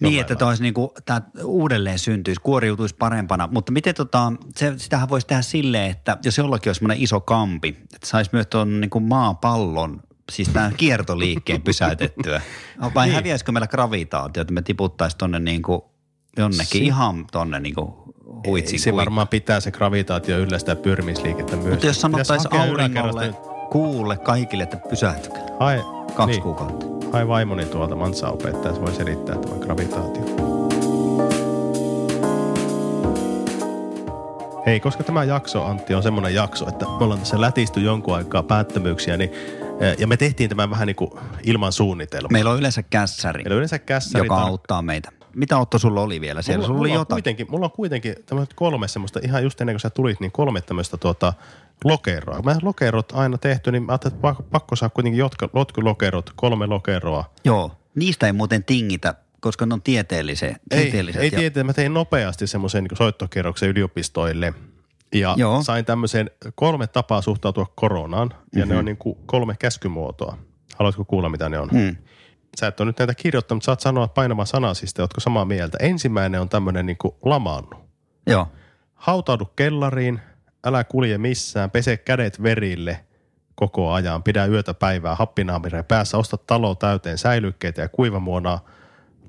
Niin, 0.00 0.20
että 0.20 0.36
tämä 0.36 0.54
niinku, 0.60 0.94
tää 1.04 1.22
uudelleen 1.44 1.98
syntyisi, 1.98 2.40
kuoriutuisi 2.40 2.94
parempana. 2.94 3.48
Mutta 3.52 3.72
miten 3.72 3.94
tota, 3.94 4.32
se, 4.56 4.74
sitähän 4.76 5.08
voisi 5.08 5.26
tehdä 5.26 5.42
silleen, 5.42 5.90
että 5.90 6.18
jos 6.24 6.38
jollakin 6.38 6.68
olisi 6.68 6.78
semmoinen 6.78 7.02
iso 7.02 7.20
kampi, 7.20 7.68
että 7.68 8.06
saisi 8.06 8.30
myös 8.32 8.46
tuon 8.46 8.80
niinku 8.80 9.00
maapallon, 9.00 10.02
siis 10.30 10.48
tämän 10.48 10.74
kiertoliikkeen 10.76 11.62
pysäytettyä. 11.62 12.42
Vai 12.94 13.06
niin. 13.06 13.14
häviäisikö 13.14 13.52
meillä 13.52 13.66
gravitaatio, 13.66 14.40
että 14.40 14.54
me 14.54 14.62
tiputtaisiin 14.62 15.18
tuonne 15.18 15.38
niinku 15.38 15.90
jonnekin 16.36 16.66
Si- 16.66 16.84
ihan 16.84 17.26
tuonne 17.32 17.60
niinku 17.60 18.14
huitsin 18.46 18.74
Ei, 18.74 18.78
se 18.78 18.96
varmaan 18.96 19.28
pitää 19.28 19.60
se 19.60 19.70
gravitaatio 19.70 20.38
yllä 20.38 20.58
sitä 20.58 20.76
pyrmisliikettä 20.76 21.56
myös. 21.56 21.70
Mutta 21.70 21.86
jos 21.86 22.00
sanottaisiin 22.00 22.60
auringolle, 22.60 23.34
kuulle 23.70 24.16
kaikille, 24.16 24.62
että 24.62 24.76
pysähtykää. 24.90 25.42
Hae, 25.60 25.82
Kaksi 26.14 26.32
niin, 26.32 26.42
kuukautta. 26.42 26.86
hae 27.12 27.28
vaimoni 27.28 27.64
tuolta 27.64 27.96
Mansa 27.96 28.28
opettaja, 28.28 28.74
se 28.74 28.80
voi 28.80 28.92
selittää 28.92 29.36
tämän 29.36 29.58
gravitaatio. 29.58 30.50
Hei, 34.66 34.80
koska 34.80 35.04
tämä 35.04 35.24
jakso, 35.24 35.64
Antti, 35.64 35.94
on 35.94 36.02
semmoinen 36.02 36.34
jakso, 36.34 36.68
että 36.68 36.84
me 36.84 37.04
ollaan 37.04 37.20
tässä 37.20 37.40
lätisty 37.40 37.80
jonkun 37.80 38.14
aikaa 38.14 38.42
päättömyyksiä, 38.42 39.16
niin, 39.16 39.30
ja 39.98 40.06
me 40.06 40.16
tehtiin 40.16 40.48
tämän 40.50 40.70
vähän 40.70 40.86
niin 40.86 40.96
kuin 40.96 41.10
ilman 41.42 41.72
suunnitelmaa. 41.72 42.28
Meillä 42.32 42.50
on 42.50 42.58
yleensä 42.58 42.82
kässäri, 42.82 43.42
Meillä 43.42 43.54
on 43.54 43.58
yleensä 43.58 43.78
kässäri. 43.78 44.24
joka 44.26 44.36
tar- 44.36 44.40
auttaa 44.48 44.82
meitä. 44.82 45.12
Mitä 45.34 45.58
Otto 45.58 45.78
sulla 45.78 46.00
oli 46.00 46.20
vielä 46.20 46.42
siellä? 46.42 46.56
Mulla, 46.58 46.66
Sulla 46.66 46.78
mulla, 46.78 46.88
oli 46.88 46.96
on 46.96 47.00
jotain. 47.00 47.16
kuitenkin, 47.16 47.46
mulla 47.50 47.66
on 47.66 47.72
kuitenkin 47.72 48.14
tämmöiset 48.26 48.54
kolme 48.54 48.88
semmoista, 48.88 49.20
ihan 49.22 49.42
just 49.42 49.60
ennen 49.60 49.74
kuin 49.74 49.80
sä 49.80 49.90
tulit, 49.90 50.20
niin 50.20 50.32
kolme 50.32 50.60
tämmöistä 50.60 50.96
tuota, 50.96 51.32
lokeroa. 51.84 52.42
Mä 52.42 52.56
lokerot 52.62 53.12
aina 53.12 53.38
tehty, 53.38 53.72
niin 53.72 53.82
mä 53.82 53.92
ajattelin, 53.92 54.14
että 54.16 54.42
pakko, 54.50 54.76
saa 54.76 54.88
kuitenkin 54.88 55.18
jotka, 55.18 55.48
lotkulokerot, 55.52 56.30
kolme 56.36 56.66
lokeroa. 56.66 57.30
Joo, 57.44 57.70
niistä 57.94 58.26
ei 58.26 58.32
muuten 58.32 58.64
tingitä, 58.64 59.14
koska 59.40 59.66
ne 59.66 59.74
on 59.74 59.82
tieteellisiä. 59.82 60.56
Ei, 60.70 60.90
ei 60.96 61.30
ja- 61.32 61.38
tietää, 61.38 61.64
mä 61.64 61.72
tein 61.72 61.94
nopeasti 61.94 62.46
semmoisen 62.46 62.84
niin 62.84 62.96
soittokierroksen 62.96 63.68
yliopistoille. 63.68 64.54
Ja 65.14 65.34
Joo. 65.38 65.62
Sain 65.62 65.84
tämmöisen 65.84 66.30
kolme 66.54 66.86
tapaa 66.86 67.22
suhtautua 67.22 67.66
koronaan, 67.74 68.30
ja 68.32 68.36
mm-hmm. 68.54 68.72
ne 68.72 68.78
on 68.78 68.84
niin 68.84 68.96
kuin 68.96 69.18
kolme 69.26 69.54
käskymuotoa. 69.58 70.38
Haluatko 70.76 71.04
kuulla, 71.04 71.28
mitä 71.28 71.48
ne 71.48 71.58
on? 71.58 71.70
Hmm. 71.70 71.96
Sä 72.60 72.66
et 72.66 72.80
ole 72.80 72.86
nyt 72.86 72.98
näitä 72.98 73.14
kirjoittanut, 73.14 73.56
mutta 73.56 73.66
saat 73.66 73.80
sanoa 73.80 74.08
painavan 74.08 74.46
sanasista, 74.46 75.02
ootko 75.02 75.20
samaa 75.20 75.44
mieltä. 75.44 75.78
Ensimmäinen 75.80 76.40
on 76.40 76.48
tämmöinen 76.48 76.86
niin 76.86 76.96
kuin 76.96 77.14
lamaannu. 77.24 77.76
Joo, 78.26 78.48
Hautaudu 78.94 79.44
kellariin, 79.44 80.20
älä 80.64 80.84
kulje 80.84 81.18
missään, 81.18 81.70
pese 81.70 81.96
kädet 81.96 82.42
verille 82.42 83.04
koko 83.54 83.92
ajan, 83.92 84.22
pidä 84.22 84.46
yötä 84.46 84.74
päivää 84.74 85.14
happinaamiren 85.14 85.84
päässä, 85.84 86.18
osta 86.18 86.36
talo 86.36 86.74
täyteen 86.74 87.18
säilykkeitä 87.18 87.82
ja 87.82 87.88
kuivamuonaa, 87.88 88.68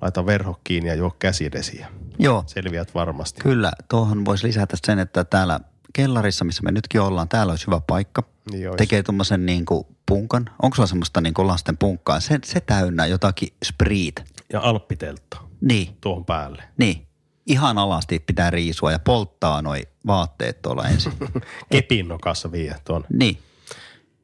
laita 0.01 0.25
verho 0.25 0.59
kiinni 0.63 0.89
ja 0.89 0.95
juo 0.95 1.15
käsidesiä. 1.19 1.87
joo. 2.19 2.43
Selviät 2.47 2.95
varmasti. 2.95 3.41
Kyllä, 3.41 3.71
tuohon 3.89 4.25
voisi 4.25 4.47
lisätä 4.47 4.77
sen, 4.85 4.99
että 4.99 5.23
täällä 5.23 5.59
kellarissa, 5.93 6.45
missä 6.45 6.63
me 6.63 6.71
nytkin 6.71 7.01
ollaan, 7.01 7.29
täällä 7.29 7.51
olisi 7.51 7.67
hyvä 7.67 7.81
paikka. 7.87 8.23
Niin 8.51 8.67
olisi. 8.69 8.77
Tekee 8.77 9.03
tuommoisen 9.03 9.45
niin 9.45 9.65
kuin 9.65 9.87
punkan. 10.05 10.49
Onko 10.61 10.75
sulla 10.75 10.87
semmoista 10.87 11.21
niin 11.21 11.33
kuin 11.33 11.47
lasten 11.47 11.77
punkkaa? 11.77 12.19
Se, 12.19 12.39
se 12.45 12.59
täynnä 12.59 13.05
jotakin 13.05 13.49
spriit. 13.65 14.23
Ja 14.53 14.59
alppiteltta 14.61 15.37
Niin, 15.61 15.97
tuohon 16.01 16.25
päälle. 16.25 16.63
niin. 16.77 17.07
Ihan 17.45 17.77
alasti 17.77 18.19
pitää 18.19 18.49
riisua 18.49 18.91
ja 18.91 18.99
polttaa 18.99 19.61
noi 19.61 19.81
vaatteet 20.07 20.61
tuolla 20.61 20.87
ensin. 20.87 21.13
Kepin 21.71 22.07
nokassa 22.07 22.51
vie 22.51 22.75
tuon. 22.85 23.05
niin, 23.13 23.39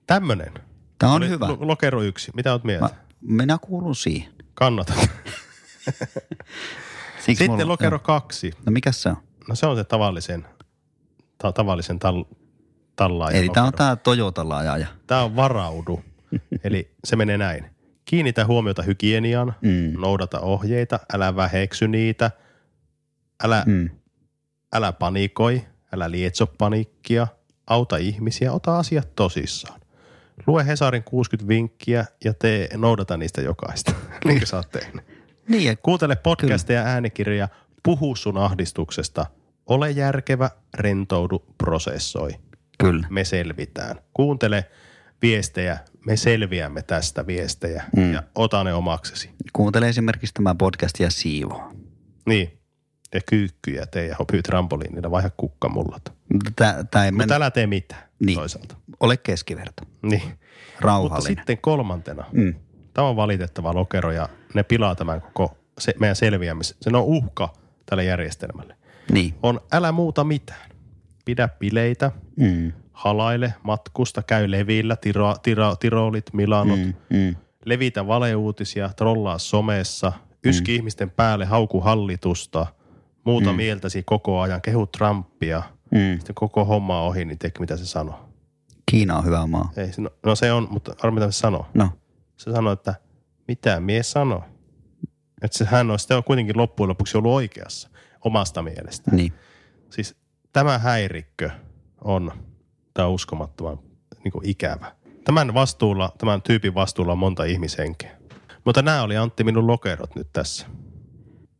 Tämmönen. 0.07 0.53
tämä 0.99 1.11
on 1.11 1.17
Oli 1.17 1.29
hyvä. 1.29 1.47
lo- 1.47 1.57
Lokero 1.67 2.01
yksi. 2.03 2.31
Mitä 2.35 2.51
oot 2.51 2.63
mieltä? 2.63 2.85
Mä, 2.85 2.89
minä 3.21 3.57
kuulun 3.61 3.95
siihen. 3.95 4.31
Kannatan. 4.53 4.97
Sitten 7.25 7.51
mulla- 7.51 7.67
lokero 7.67 7.95
joo. 7.95 7.99
kaksi. 7.99 8.51
No 8.65 8.71
mikä 8.71 8.91
se 8.91 9.09
on? 9.09 9.17
No 9.49 9.55
se 9.55 9.65
on 9.65 9.75
se 9.77 9.83
tavallisen, 9.83 10.45
ta- 11.37 11.51
tavallisen 11.51 11.99
tal, 11.99 12.23
tallaajan 12.95 13.39
Eli 13.39 13.49
tämä 13.49 13.65
on 13.65 13.73
tämä 13.73 13.95
Toyotalla 13.95 14.57
ajaja. 14.57 14.87
Tämä 15.07 15.23
on 15.23 15.35
varaudu. 15.35 16.03
Eli 16.63 16.91
se 17.03 17.15
menee 17.15 17.37
näin. 17.37 17.65
Kiinnitä 18.05 18.45
huomiota 18.45 18.81
hygieniaan, 18.83 19.55
Mm. 19.61 20.01
noudata 20.01 20.39
ohjeita, 20.39 20.99
älä 21.13 21.35
väheksy 21.35 21.87
niitä, 21.87 22.31
älä, 23.43 23.63
mm. 23.65 23.89
Älä 24.73 24.91
panikoi, 24.91 25.61
älä 25.95 26.11
lietso 26.11 26.47
paniikkia, 26.47 27.27
auta 27.67 27.97
ihmisiä, 27.97 28.53
ota 28.53 28.77
asiat 28.77 29.15
tosissaan. 29.15 29.79
Lue 30.47 30.65
Hesarin 30.67 31.03
60 31.03 31.47
vinkkiä 31.47 32.05
ja 32.23 32.33
tee, 32.33 32.69
noudata 32.77 33.17
niistä 33.17 33.41
jokaista, 33.41 33.91
niin 34.25 34.37
kuin 34.37 34.47
sä 34.47 34.57
oot 34.57 34.69
tehnyt. 34.71 35.05
Niin, 35.49 35.77
Kuuntele 35.83 36.15
podcasteja 36.15 36.79
ja 36.81 36.85
äänikirjoja, 36.87 37.47
puhu 37.83 38.15
sun 38.15 38.37
ahdistuksesta. 38.37 39.25
Ole 39.67 39.91
järkevä, 39.91 40.49
rentoudu, 40.73 41.45
prosessoi. 41.57 42.31
kyllä. 42.79 43.07
Me 43.09 43.23
selvitään. 43.23 43.95
Kuuntele 44.13 44.65
viestejä, 45.21 45.77
me 46.05 46.17
selviämme 46.17 46.81
tästä 46.81 47.27
viestejä 47.27 47.83
mm. 47.95 48.13
ja 48.13 48.23
ota 48.35 48.63
ne 48.63 48.73
omaksesi. 48.73 49.29
Kuuntele 49.53 49.89
esimerkiksi 49.89 50.33
tämä 50.33 50.55
podcast 50.55 50.99
ja 50.99 51.09
siivoa. 51.09 51.71
Niin, 52.25 52.57
tee 53.11 53.21
kyykkyjä, 53.25 53.85
tee 53.85 54.07
ja 54.07 54.15
hopii 54.19 54.41
trampoliinilla, 54.41 55.11
vaiha 55.11 55.29
kukkamullat. 55.37 56.13
Tämä 56.55 57.05
ei 57.05 57.11
Mutta 57.11 57.27
men... 57.27 57.31
älä 57.35 57.51
tee 57.51 57.67
mitään 57.67 58.01
Niin. 58.19 58.37
toisaalta. 58.37 58.75
ole 58.99 59.17
keskiverto. 59.17 59.83
Niin. 60.01 60.21
Mutta 60.23 60.37
Rauhallinen. 60.79 61.37
sitten 61.37 61.57
kolmantena, 61.61 62.25
Mm. 62.31 62.55
tämä 62.93 63.07
on 63.07 63.15
valitettava 63.15 63.73
lokero 63.73 64.11
ja 64.11 64.29
ne 64.53 64.63
pilaa 64.63 64.95
tämän 64.95 65.21
koko 65.21 65.57
se, 65.79 65.93
meidän 65.99 66.15
selviämisen. 66.15 66.77
Se 66.81 66.89
on 66.89 66.95
uhka 67.03 67.53
tälle 67.85 68.03
järjestelmälle. 68.03 68.76
Niin. 69.11 69.33
On 69.43 69.59
älä 69.71 69.91
muuta 69.91 70.23
mitään. 70.23 70.69
Pidä 71.25 71.47
bileitä, 71.59 72.11
Mm. 72.35 72.71
halaile, 72.91 73.53
matkusta, 73.63 74.23
käy 74.23 74.51
levillä, 74.51 74.95
tiro, 74.95 75.35
tiro, 75.43 75.75
tirolit, 75.75 76.33
milanot, 76.33 76.79
Mm. 76.79 76.93
Mm. 77.09 77.35
levitä 77.65 78.07
valeuutisia, 78.07 78.89
trollaa 78.89 79.37
somessa, 79.37 80.13
yski 80.45 80.71
mm. 80.71 80.75
ihmisten 80.75 81.09
päälle, 81.09 81.45
hauku 81.45 81.81
hallitusta, 81.81 82.65
muuta 83.23 83.51
mm. 83.51 83.55
mieltäsi 83.55 84.03
koko 84.03 84.39
ajan, 84.41 84.61
kehu 84.61 84.87
Trumpia, 84.87 85.63
Mm. 85.91 86.17
sitten 86.17 86.35
koko 86.35 86.65
homma 86.65 87.01
on 87.01 87.07
ohi, 87.07 87.25
niin 87.25 87.37
tiedätkö 87.39 87.59
mitä 87.59 87.77
se 87.77 87.85
sanoo? 87.85 88.29
Kiina 88.91 89.17
on 89.17 89.25
hyvä 89.25 89.47
maa. 89.47 89.71
Ei, 89.77 89.91
no, 89.97 90.09
no 90.25 90.35
se 90.35 90.51
on, 90.51 90.67
mutta 90.71 90.95
arvo 91.01 91.13
mitä 91.15 91.31
se 91.31 91.37
sanoo. 91.37 91.65
No, 91.73 91.89
Se 92.37 92.51
sanoo, 92.51 92.73
että 92.73 92.95
mitä 93.47 93.79
mies 93.79 94.11
sanoi. 94.11 94.41
Että 95.41 95.57
se, 95.57 95.65
hän 95.65 95.91
on 95.91 95.99
sitten 95.99 96.17
on 96.17 96.23
kuitenkin 96.23 96.57
loppujen 96.57 96.89
lopuksi 96.89 97.17
ollut 97.17 97.31
oikeassa 97.33 97.89
omasta 98.27 98.61
mielestä. 98.61 99.11
niin. 99.11 99.33
Siis 99.89 100.15
tämä 100.53 100.77
häirikkö 100.77 101.49
on, 102.01 102.31
tämä 102.93 103.07
uskomattoman 103.07 103.79
niin 104.23 104.31
kuin 104.31 104.49
ikävä. 104.49 104.91
Tämän 105.23 105.53
vastuulla, 105.53 106.13
tämän 106.17 106.41
tyypin 106.41 106.73
vastuulla 106.73 107.11
on 107.11 107.17
monta 107.17 107.43
ihmishenkeä. 107.43 108.17
Mutta 108.65 108.81
nämä 108.81 109.01
oli 109.01 109.17
Antti 109.17 109.43
minun 109.43 109.67
lokerot 109.67 110.15
nyt 110.15 110.27
tässä. 110.33 110.67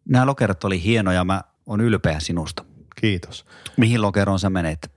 Nämä 0.10 0.26
lokerot 0.26 0.64
oli 0.64 0.84
hienoja. 0.84 1.24
Mä 1.24 1.42
on 1.66 1.82
ylpeä 1.82 2.20
sinusta. 2.20 2.66
Kiitos. 3.02 3.46
Mihin 3.78 4.02
lokeroon 4.02 4.40
sä 4.40 4.50
menet? 4.50 4.92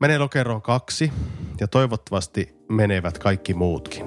Menee 0.00 0.18
lokeroon 0.18 0.62
kaksi 0.62 1.12
ja 1.60 1.68
toivottavasti 1.68 2.56
menevät 2.68 3.18
kaikki 3.18 3.54
muutkin. 3.54 4.04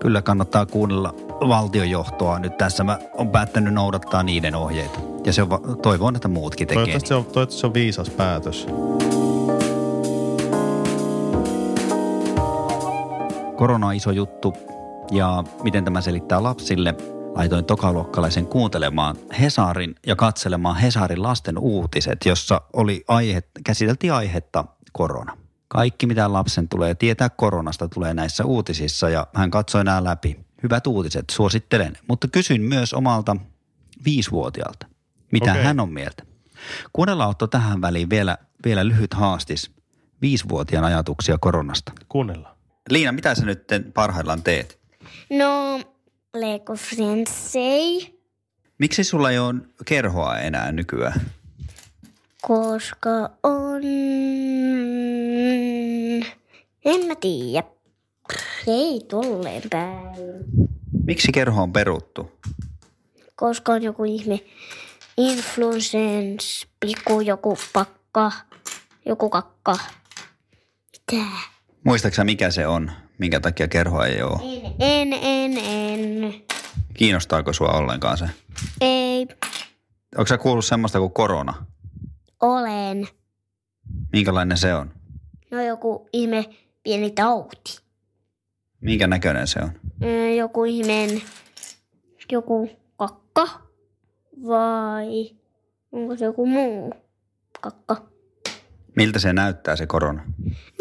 Kyllä 0.00 0.22
kannattaa 0.22 0.66
kuunnella 0.66 1.14
valtiojohtoa. 1.48 2.38
Nyt 2.38 2.56
tässä 2.56 2.84
mä 2.84 2.98
on 3.14 3.30
päättänyt 3.30 3.74
noudattaa 3.74 4.22
niiden 4.22 4.54
ohjeita. 4.54 5.15
Ja 5.26 5.32
se 5.32 5.42
on, 5.42 5.50
va- 5.50 5.60
toivon, 5.82 6.16
että 6.16 6.28
muutkin 6.28 6.68
tekee. 6.68 6.84
Toivottavasti 6.84 7.08
se 7.08 7.14
on, 7.14 7.24
toivottavasti 7.24 7.60
se 7.60 7.66
on 7.66 7.74
viisas 7.74 8.10
päätös. 8.10 8.66
Korona 13.56 13.86
on 13.86 13.94
iso 13.94 14.10
juttu 14.10 14.54
ja 15.10 15.44
miten 15.62 15.84
tämä 15.84 16.00
selittää 16.00 16.42
lapsille. 16.42 16.94
Laitoin 17.34 17.64
tokaluokkalaisen 17.64 18.46
kuuntelemaan 18.46 19.16
Hesarin 19.40 19.94
ja 20.06 20.16
katselemaan 20.16 20.76
Hesarin 20.76 21.22
lasten 21.22 21.58
uutiset, 21.58 22.18
jossa 22.24 22.60
oli 22.72 23.04
aihe, 23.08 23.42
käsiteltiin 23.64 24.12
aihetta 24.12 24.64
korona. 24.92 25.36
Kaikki 25.68 26.06
mitä 26.06 26.32
lapsen 26.32 26.68
tulee 26.68 26.94
tietää 26.94 27.28
koronasta 27.30 27.88
tulee 27.88 28.14
näissä 28.14 28.44
uutisissa 28.44 29.08
ja 29.08 29.26
hän 29.34 29.50
katsoi 29.50 29.84
nämä 29.84 30.04
läpi. 30.04 30.40
Hyvät 30.62 30.86
uutiset, 30.86 31.24
suosittelen. 31.30 31.98
Mutta 32.08 32.28
kysyn 32.28 32.60
myös 32.60 32.94
omalta 32.94 33.36
viisivuotiaalta, 34.04 34.86
mitä 35.32 35.50
Okei. 35.50 35.64
hän 35.64 35.80
on 35.80 35.92
mieltä. 35.92 36.22
Kuunnellaan 36.92 37.30
Otto 37.30 37.46
tähän 37.46 37.80
väliin 37.80 38.10
vielä, 38.10 38.38
vielä 38.64 38.88
lyhyt 38.88 39.14
haastis 39.14 39.70
viisivuotiaan 40.22 40.84
ajatuksia 40.84 41.38
koronasta. 41.40 41.92
Kuunnellaan. 42.08 42.56
Liina, 42.90 43.12
mitä 43.12 43.34
sä 43.34 43.44
nyt 43.44 43.64
parhaillaan 43.94 44.42
teet? 44.42 44.78
No, 45.30 45.80
Lego 46.34 46.76
Sensei, 46.76 48.16
Miksi 48.78 49.04
sulla 49.04 49.30
ei 49.30 49.38
ole 49.38 49.54
kerhoa 49.84 50.38
enää 50.38 50.72
nykyään? 50.72 51.20
koska 52.42 53.30
on... 53.42 53.82
En 56.84 57.06
mä 57.06 57.14
tiedä. 57.20 57.62
Ei 58.66 59.00
tolleen 59.08 59.62
päin. 59.70 60.44
Miksi 61.06 61.32
kerho 61.32 61.62
on 61.62 61.72
peruttu? 61.72 62.30
Koska 63.36 63.72
on 63.72 63.82
joku 63.82 64.04
ihme 64.04 64.40
influencens, 65.16 66.66
piku, 66.80 67.20
joku 67.20 67.58
pakka, 67.72 68.32
joku 69.06 69.30
kakka. 69.30 69.78
Mitä? 71.12 71.26
Muistaaksä 71.84 72.24
mikä 72.24 72.50
se 72.50 72.66
on? 72.66 72.90
Minkä 73.18 73.40
takia 73.40 73.68
kerhoa 73.68 74.06
ei 74.06 74.22
ole? 74.22 74.38
En, 74.78 75.12
en, 75.12 75.12
en, 75.22 75.58
en. 75.58 76.34
Kiinnostaako 76.94 77.52
sua 77.52 77.68
ollenkaan 77.68 78.18
se? 78.18 78.24
Ei, 78.80 79.26
Onko 80.18 80.26
sä 80.26 80.38
kuullut 80.38 80.64
semmoista 80.64 80.98
kuin 80.98 81.12
korona? 81.12 81.66
olen. 82.40 83.08
Minkälainen 84.12 84.56
se 84.58 84.74
on? 84.74 84.90
No 85.50 85.62
joku 85.62 86.08
ihme 86.12 86.44
pieni 86.82 87.10
tauti. 87.10 87.78
Minkä 88.80 89.06
näköinen 89.06 89.46
se 89.46 89.58
on? 89.62 89.70
Ö, 90.04 90.30
joku 90.34 90.64
ihmeen, 90.64 91.22
joku 92.32 92.70
kakka 92.96 93.48
vai 94.46 95.30
onko 95.92 96.16
se 96.16 96.24
joku 96.24 96.46
muu 96.46 96.94
kakka? 97.60 98.02
Miltä 98.96 99.18
se 99.18 99.32
näyttää 99.32 99.76
se 99.76 99.86
korona? 99.86 100.22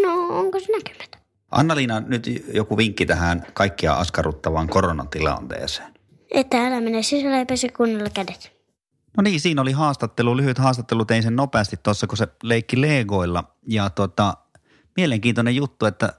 No 0.01 0.39
onko 0.39 0.59
se 0.59 0.71
näkymätön? 0.71 1.21
Anna-Liina, 1.51 1.99
nyt 1.99 2.43
joku 2.53 2.77
vinkki 2.77 3.05
tähän 3.05 3.45
kaikkia 3.53 3.93
askarruttavaan 3.93 4.67
koronatilanteeseen. 4.67 5.93
Että 6.31 6.67
älä 6.67 6.81
mene 6.81 7.03
sisälle 7.03 7.37
ja 7.37 7.45
pese 7.45 7.69
kunnolla 7.69 8.09
kädet. 8.09 8.55
No 9.17 9.21
niin, 9.21 9.39
siinä 9.39 9.61
oli 9.61 9.71
haastattelu, 9.71 10.37
lyhyt 10.37 10.57
haastattelu, 10.57 11.05
tein 11.05 11.23
sen 11.23 11.35
nopeasti 11.35 11.77
tuossa, 11.83 12.07
kun 12.07 12.17
se 12.17 12.27
leikki 12.43 12.81
Legoilla. 12.81 13.43
Ja 13.67 13.89
tota, 13.89 14.33
mielenkiintoinen 14.95 15.55
juttu, 15.55 15.85
että 15.85 16.13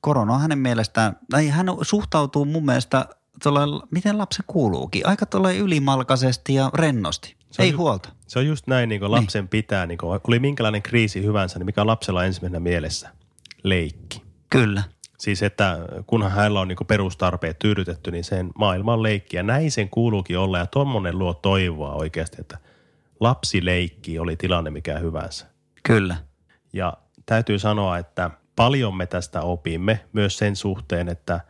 korona 0.00 0.34
on 0.34 0.40
hänen 0.40 0.58
mielestään, 0.58 1.16
tai 1.30 1.48
hän 1.48 1.66
suhtautuu 1.82 2.44
mun 2.44 2.66
mielestä 2.66 3.06
tuolla, 3.42 3.86
miten 3.90 4.18
lapsen 4.18 4.44
kuuluukin, 4.46 5.06
aika 5.06 5.26
tuolla 5.26 5.52
ylimalkaisesti 5.52 6.54
ja 6.54 6.70
rennosti. 6.74 7.36
Se 7.50 7.62
Ei 7.62 7.70
ju- 7.70 7.78
huolta. 7.78 8.08
Se 8.26 8.38
on 8.38 8.46
just 8.46 8.66
näin, 8.66 8.88
niin 8.88 9.00
kuin 9.00 9.10
lapsen 9.10 9.48
pitää, 9.48 9.86
niin 9.86 9.98
kuin, 9.98 10.20
oli 10.28 10.38
minkälainen 10.38 10.82
kriisi 10.82 11.22
hyvänsä, 11.22 11.58
niin 11.58 11.66
mikä 11.66 11.80
on 11.80 11.86
lapsella 11.86 12.24
ensimmäisenä 12.24 12.60
mielessä? 12.60 13.10
Leikki. 13.62 14.22
Kyllä. 14.50 14.82
Siis 15.18 15.42
että 15.42 15.78
kunhan 16.06 16.30
hänellä 16.30 16.60
on 16.60 16.68
niin 16.68 16.78
perustarpeet 16.86 17.58
tyydytetty, 17.58 18.10
niin 18.10 18.24
sen 18.24 18.50
maailma 18.58 18.92
on 18.92 19.02
leikki. 19.02 19.36
Ja 19.36 19.42
näin 19.42 19.70
sen 19.70 19.88
kuuluukin 19.90 20.38
olla. 20.38 20.58
Ja 20.58 20.66
tuommoinen 20.66 21.18
luo 21.18 21.34
toivoa 21.34 21.94
oikeasti, 21.94 22.36
että 22.40 22.58
lapsi 23.20 23.64
leikki 23.64 24.18
oli 24.18 24.36
tilanne 24.36 24.70
mikä 24.70 24.98
hyvänsä. 24.98 25.46
Kyllä. 25.82 26.16
Ja 26.72 26.92
täytyy 27.26 27.58
sanoa, 27.58 27.98
että 27.98 28.30
paljon 28.56 28.96
me 28.96 29.06
tästä 29.06 29.40
opimme 29.40 30.04
myös 30.12 30.38
sen 30.38 30.56
suhteen, 30.56 31.08
että 31.08 31.40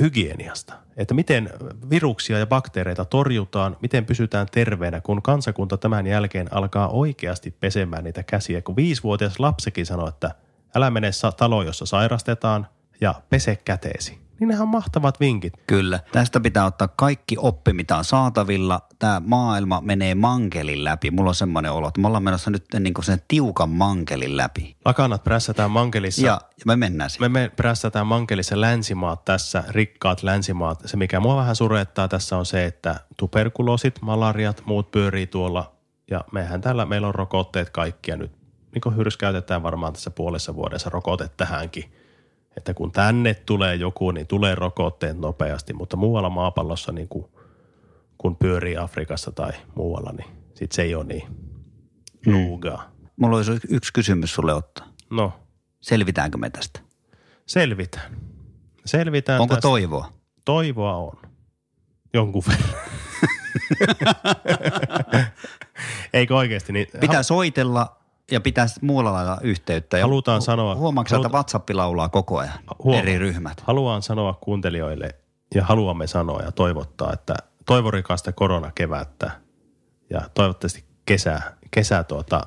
hygieniasta. 0.00 0.74
Että 0.96 1.14
miten 1.14 1.50
viruksia 1.90 2.38
ja 2.38 2.46
bakteereita 2.46 3.04
torjutaan, 3.04 3.76
miten 3.82 4.06
pysytään 4.06 4.46
terveenä, 4.52 5.00
kun 5.00 5.22
kansakunta 5.22 5.76
tämän 5.76 6.06
jälkeen 6.06 6.54
alkaa 6.54 6.88
oikeasti 6.88 7.50
pesemään 7.50 8.04
niitä 8.04 8.22
käsiä. 8.22 8.62
Kun 8.62 8.76
viisivuotias 8.76 9.40
lapsikin 9.40 9.86
sanoo, 9.86 10.08
että 10.08 10.30
älä 10.74 10.90
mene 10.90 11.10
taloon, 11.36 11.66
jossa 11.66 11.86
sairastetaan 11.86 12.66
ja 13.00 13.14
pese 13.30 13.56
käteesi. 13.56 14.25
Niin 14.40 14.48
nehän 14.48 14.62
on 14.62 14.68
mahtavat 14.68 15.20
vinkit. 15.20 15.52
Kyllä. 15.66 16.00
Tästä 16.12 16.40
pitää 16.40 16.64
ottaa 16.64 16.88
kaikki 16.88 17.36
oppi, 17.38 17.72
mitä 17.72 17.96
on 17.96 18.04
saatavilla. 18.04 18.80
Tämä 18.98 19.22
maailma 19.26 19.80
menee 19.80 20.14
mankelin 20.14 20.84
läpi. 20.84 21.10
Mulla 21.10 21.28
on 21.30 21.34
semmoinen 21.34 21.72
olo, 21.72 21.88
että 21.88 22.00
me 22.00 22.06
ollaan 22.06 22.22
menossa 22.22 22.50
nyt 22.50 22.64
niin 22.80 22.94
kuin 22.94 23.04
sen 23.04 23.22
tiukan 23.28 23.70
mankelin 23.70 24.36
läpi. 24.36 24.76
Lakanat 24.84 25.24
prässätään 25.24 25.70
mankelissa. 25.70 26.26
Ja, 26.26 26.40
ja 26.42 26.62
me 26.66 26.76
mennään 26.76 27.10
siihen. 27.10 27.32
Me, 27.32 27.40
me 27.40 27.48
prässätään 27.56 28.06
mankelissa 28.06 28.60
länsimaat 28.60 29.24
tässä, 29.24 29.64
rikkaat 29.68 30.22
länsimaat. 30.22 30.82
Se, 30.86 30.96
mikä 30.96 31.20
mua 31.20 31.36
vähän 31.36 31.56
surettaa 31.56 32.08
tässä 32.08 32.36
on 32.36 32.46
se, 32.46 32.64
että 32.64 33.00
tuberkuloosit, 33.16 34.02
malariat, 34.02 34.62
muut 34.66 34.90
pyörii 34.90 35.26
tuolla. 35.26 35.76
Ja 36.10 36.24
mehän 36.32 36.60
täällä, 36.60 36.86
meillä 36.86 37.08
on 37.08 37.14
rokotteet 37.14 37.70
kaikkia 37.70 38.16
nyt. 38.16 38.32
Niin 38.74 38.82
kuin 38.82 38.96
hyrskäytetään 38.96 39.62
varmaan 39.62 39.92
tässä 39.92 40.10
puolessa 40.10 40.54
vuodessa 40.54 40.90
rokote 40.90 41.30
tähänkin. 41.36 41.92
Että 42.56 42.74
kun 42.74 42.92
tänne 42.92 43.34
tulee 43.34 43.74
joku, 43.74 44.10
niin 44.10 44.26
tulee 44.26 44.54
rokotteet 44.54 45.18
nopeasti. 45.18 45.72
Mutta 45.72 45.96
muualla 45.96 46.30
maapallossa, 46.30 46.92
niin 46.92 47.08
kuin, 47.08 47.26
kun 48.18 48.36
pyörii 48.36 48.76
Afrikassa 48.76 49.30
tai 49.32 49.52
muualla, 49.74 50.12
niin 50.12 50.30
sit 50.54 50.72
se 50.72 50.82
ei 50.82 50.94
ole 50.94 51.04
niin 51.04 51.22
nuugaa. 52.26 52.90
Mulla 53.16 53.36
olisi 53.36 53.52
yksi 53.68 53.92
kysymys 53.92 54.34
sulle 54.34 54.54
ottaa. 54.54 54.86
No, 55.10 55.32
Selvitäänkö 55.80 56.38
me 56.38 56.50
tästä? 56.50 56.80
selvitään. 57.46 58.16
Selvitään 58.84 59.40
Onko 59.40 59.54
tästä. 59.54 59.68
toivoa? 59.68 60.12
Toivoa 60.44 60.96
on. 60.96 61.18
Jonkun 62.14 62.42
verran. 62.48 62.70
Eikö 66.12 66.36
oikeasti? 66.36 66.72
Niin 66.72 66.86
Pitää 67.00 67.22
soitella 67.22 67.95
ja 68.32 68.40
pitää 68.40 68.66
muulla 68.82 69.12
lailla 69.12 69.38
yhteyttä. 69.42 69.98
Ja 69.98 70.04
Halutaan 70.04 70.42
sanoa- 70.42 70.74
Huomaatko, 70.74 71.14
haluta- 71.14 71.26
että 71.28 71.36
WhatsApp 71.36 71.70
laulaa 71.70 72.08
koko 72.08 72.38
ajan? 72.38 72.58
Huomaa. 72.84 73.00
Eri 73.02 73.18
ryhmät. 73.18 73.60
Haluan 73.60 74.02
sanoa 74.02 74.32
kuuntelijoille 74.40 75.08
ja 75.54 75.64
haluamme 75.64 76.06
sanoa 76.06 76.40
ja 76.42 76.52
toivottaa, 76.52 77.12
että 77.12 77.34
toivorikasta 77.66 78.32
koronakevättä 78.32 79.30
ja 80.10 80.20
toivottavasti 80.34 80.84
kesä, 81.06 81.40
kesä 81.70 82.04
tuota 82.04 82.46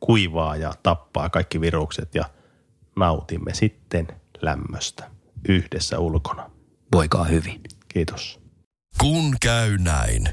kuivaa 0.00 0.56
ja 0.56 0.72
tappaa 0.82 1.28
kaikki 1.30 1.60
virukset 1.60 2.14
ja 2.14 2.24
nautimme 2.96 3.54
sitten 3.54 4.08
lämmöstä 4.42 5.10
yhdessä 5.48 5.98
ulkona. 5.98 6.50
Voikaa 6.92 7.24
hyvin. 7.24 7.60
Kiitos. 7.88 8.40
Kun 9.00 9.34
käy 9.40 9.78
näin. 9.78 10.28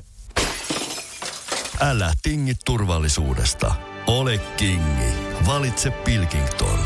Älä 1.81 2.13
tingi 2.23 2.53
turvallisuudesta. 2.65 3.75
Ole 4.07 4.37
kingi. 4.37 5.13
Valitse 5.47 5.91
Pilkington. 5.91 6.79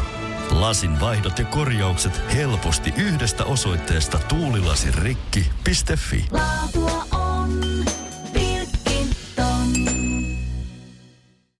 Lasin 0.52 1.00
vaihdot 1.00 1.40
ja 1.40 1.46
korjaukset 1.46 2.22
helposti 2.34 2.94
yhdestä 2.98 3.46
osoitteesta 3.46 4.20
tuulilasirikki.fi. 4.20 6.26
Laatua 6.32 7.06
on. 7.12 7.60